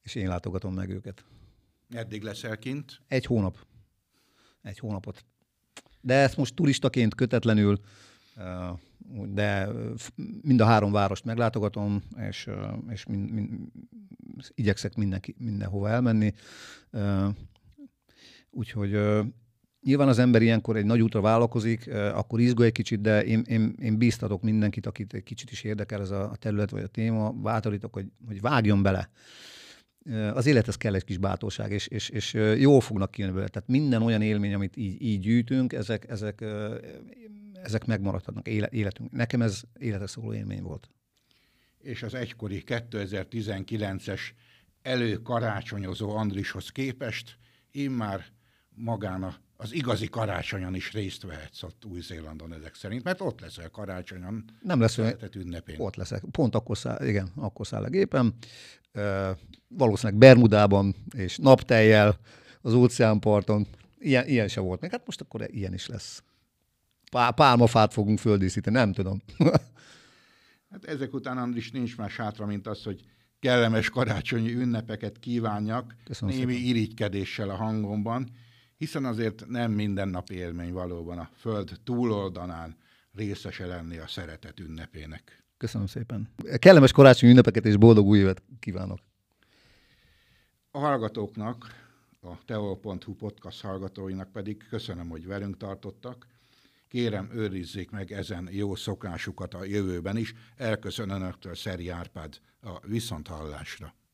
És 0.01 0.15
én 0.15 0.27
látogatom 0.27 0.73
meg 0.73 0.89
őket. 0.89 1.25
Eddig 1.93 2.23
leszel 2.23 2.57
kint? 2.57 3.01
Egy 3.07 3.25
hónap. 3.25 3.57
Egy 4.61 4.79
hónapot. 4.79 5.25
De 6.01 6.13
ezt 6.13 6.37
most 6.37 6.55
turistaként 6.55 7.15
kötetlenül, 7.15 7.79
de 9.25 9.67
mind 10.41 10.61
a 10.61 10.65
három 10.65 10.91
várost 10.91 11.25
meglátogatom, 11.25 12.01
és, 12.29 12.49
és 12.89 13.05
mind, 13.05 13.31
mind, 13.31 13.51
igyekszek 14.55 14.95
mindenki, 14.95 15.35
mindenhova 15.37 15.89
elmenni. 15.89 16.33
Úgyhogy 18.49 18.99
nyilván 19.81 20.07
az 20.07 20.19
ember 20.19 20.41
ilyenkor 20.41 20.75
egy 20.75 20.85
nagy 20.85 21.01
útra 21.01 21.21
vállalkozik, 21.21 21.93
akkor 21.93 22.39
izgul 22.39 22.65
egy 22.65 22.71
kicsit, 22.71 23.01
de 23.01 23.23
én, 23.23 23.41
én, 23.47 23.75
én 23.79 23.97
bíztatok 23.97 24.41
mindenkit, 24.41 24.85
akit 24.85 25.13
egy 25.13 25.23
kicsit 25.23 25.51
is 25.51 25.63
érdekel 25.63 26.01
ez 26.01 26.11
a 26.11 26.35
terület 26.39 26.69
vagy 26.69 26.83
a 26.83 26.87
téma, 26.87 27.31
bátorítok, 27.31 27.93
hogy, 27.93 28.11
hogy 28.27 28.41
vágjon 28.41 28.81
bele 28.81 29.09
az 30.33 30.45
élethez 30.45 30.75
kell 30.75 30.95
egy 30.95 31.03
kis 31.03 31.17
bátorság, 31.17 31.71
és, 31.71 31.87
és, 31.87 32.09
és 32.09 32.33
jól 32.57 32.81
fognak 32.81 33.11
kijönni 33.11 33.33
belőle. 33.33 33.51
Tehát 33.51 33.69
minden 33.69 34.01
olyan 34.01 34.21
élmény, 34.21 34.53
amit 34.53 34.77
így, 34.77 35.01
így 35.01 35.19
gyűjtünk, 35.19 35.73
ezek, 35.73 36.09
ezek, 36.09 36.43
ezek 37.63 37.85
megmaradhatnak 37.85 38.47
életünk. 38.47 39.11
Nekem 39.11 39.41
ez 39.41 39.61
életre 39.79 40.07
szóló 40.07 40.33
élmény 40.33 40.61
volt. 40.61 40.89
És 41.79 42.03
az 42.03 42.13
egykori 42.13 42.63
2019-es 42.65 44.19
előkarácsonyozó 44.81 46.15
Andrishoz 46.15 46.69
képest 46.69 47.37
immár 47.71 48.25
magán 48.69 49.23
az 49.61 49.73
igazi 49.73 50.07
karácsonyon 50.07 50.75
is 50.75 50.91
részt 50.91 51.23
vehetsz 51.23 51.63
ott 51.63 51.85
Új-Zélandon 51.85 52.53
ezek 52.53 52.75
szerint, 52.75 53.03
mert 53.03 53.21
ott 53.21 53.39
leszel 53.39 53.69
karácsonyon. 53.69 54.45
Nem 54.61 54.79
lesz 54.79 54.99
ünnepén. 55.35 55.75
Ott 55.79 55.95
leszek. 55.95 56.23
Pont 56.31 56.55
akkor 56.55 56.77
száll, 56.77 57.07
igen, 57.07 57.31
akkor 57.35 57.67
száll 57.67 57.83
a 57.83 57.89
gépem 57.89 58.33
valószínűleg 59.67 60.19
Bermudában 60.19 60.95
és 61.17 61.37
napteljel 61.37 62.17
az 62.61 62.73
óceánparton. 62.73 63.67
Ilyen, 63.99 64.27
ilyen 64.27 64.47
se 64.47 64.59
volt 64.59 64.81
még. 64.81 64.91
Hát 64.91 65.05
most 65.05 65.21
akkor 65.21 65.45
ilyen 65.47 65.73
is 65.73 65.87
lesz. 65.87 66.23
Pá, 67.11 67.29
pálmafát 67.29 67.93
fogunk 67.93 68.19
földíszíteni, 68.19 68.75
nem 68.75 68.93
tudom. 68.93 69.21
hát 70.71 70.85
ezek 70.85 71.13
után 71.13 71.37
Andris 71.37 71.71
nincs 71.71 71.97
más 71.97 72.15
hátra, 72.15 72.45
mint 72.45 72.67
az, 72.67 72.83
hogy 72.83 73.01
kellemes 73.39 73.89
karácsonyi 73.89 74.53
ünnepeket 74.53 75.19
kívánjak, 75.19 75.95
Köszönöm 76.03 76.35
némi 76.35 76.53
szépen. 76.53 76.67
irigykedéssel 76.67 77.49
a 77.49 77.55
hangomban, 77.55 78.29
hiszen 78.81 79.05
azért 79.05 79.47
nem 79.47 79.71
minden 79.71 80.07
nap 80.07 80.29
élmény 80.29 80.73
valóban 80.73 81.17
a 81.17 81.29
föld 81.35 81.79
túloldalán 81.83 82.75
részese 83.13 83.65
lenni 83.65 83.97
a 83.97 84.07
szeretet 84.07 84.59
ünnepének. 84.59 85.43
Köszönöm 85.57 85.87
szépen. 85.87 86.29
Kellemes 86.57 86.91
karácsonyi 86.91 87.31
ünnepeket 87.31 87.65
és 87.65 87.77
boldog 87.77 88.07
új 88.07 88.17
évet 88.17 88.41
kívánok. 88.59 88.99
A 90.71 90.79
hallgatóknak, 90.79 91.65
a 92.21 92.45
teol.hu 92.45 93.13
podcast 93.15 93.61
hallgatóinak 93.61 94.31
pedig 94.31 94.67
köszönöm, 94.69 95.09
hogy 95.09 95.27
velünk 95.27 95.57
tartottak, 95.57 96.27
Kérem, 96.87 97.29
őrizzék 97.33 97.91
meg 97.91 98.11
ezen 98.11 98.49
jó 98.51 98.75
szokásukat 98.75 99.53
a 99.53 99.63
jövőben 99.63 100.17
is. 100.17 100.33
Elköszön 100.57 101.09
Önöktől 101.09 101.55
Szeri 101.55 101.89
Árpád 101.89 102.39
a 102.61 102.87
viszonthallásra. 102.87 103.93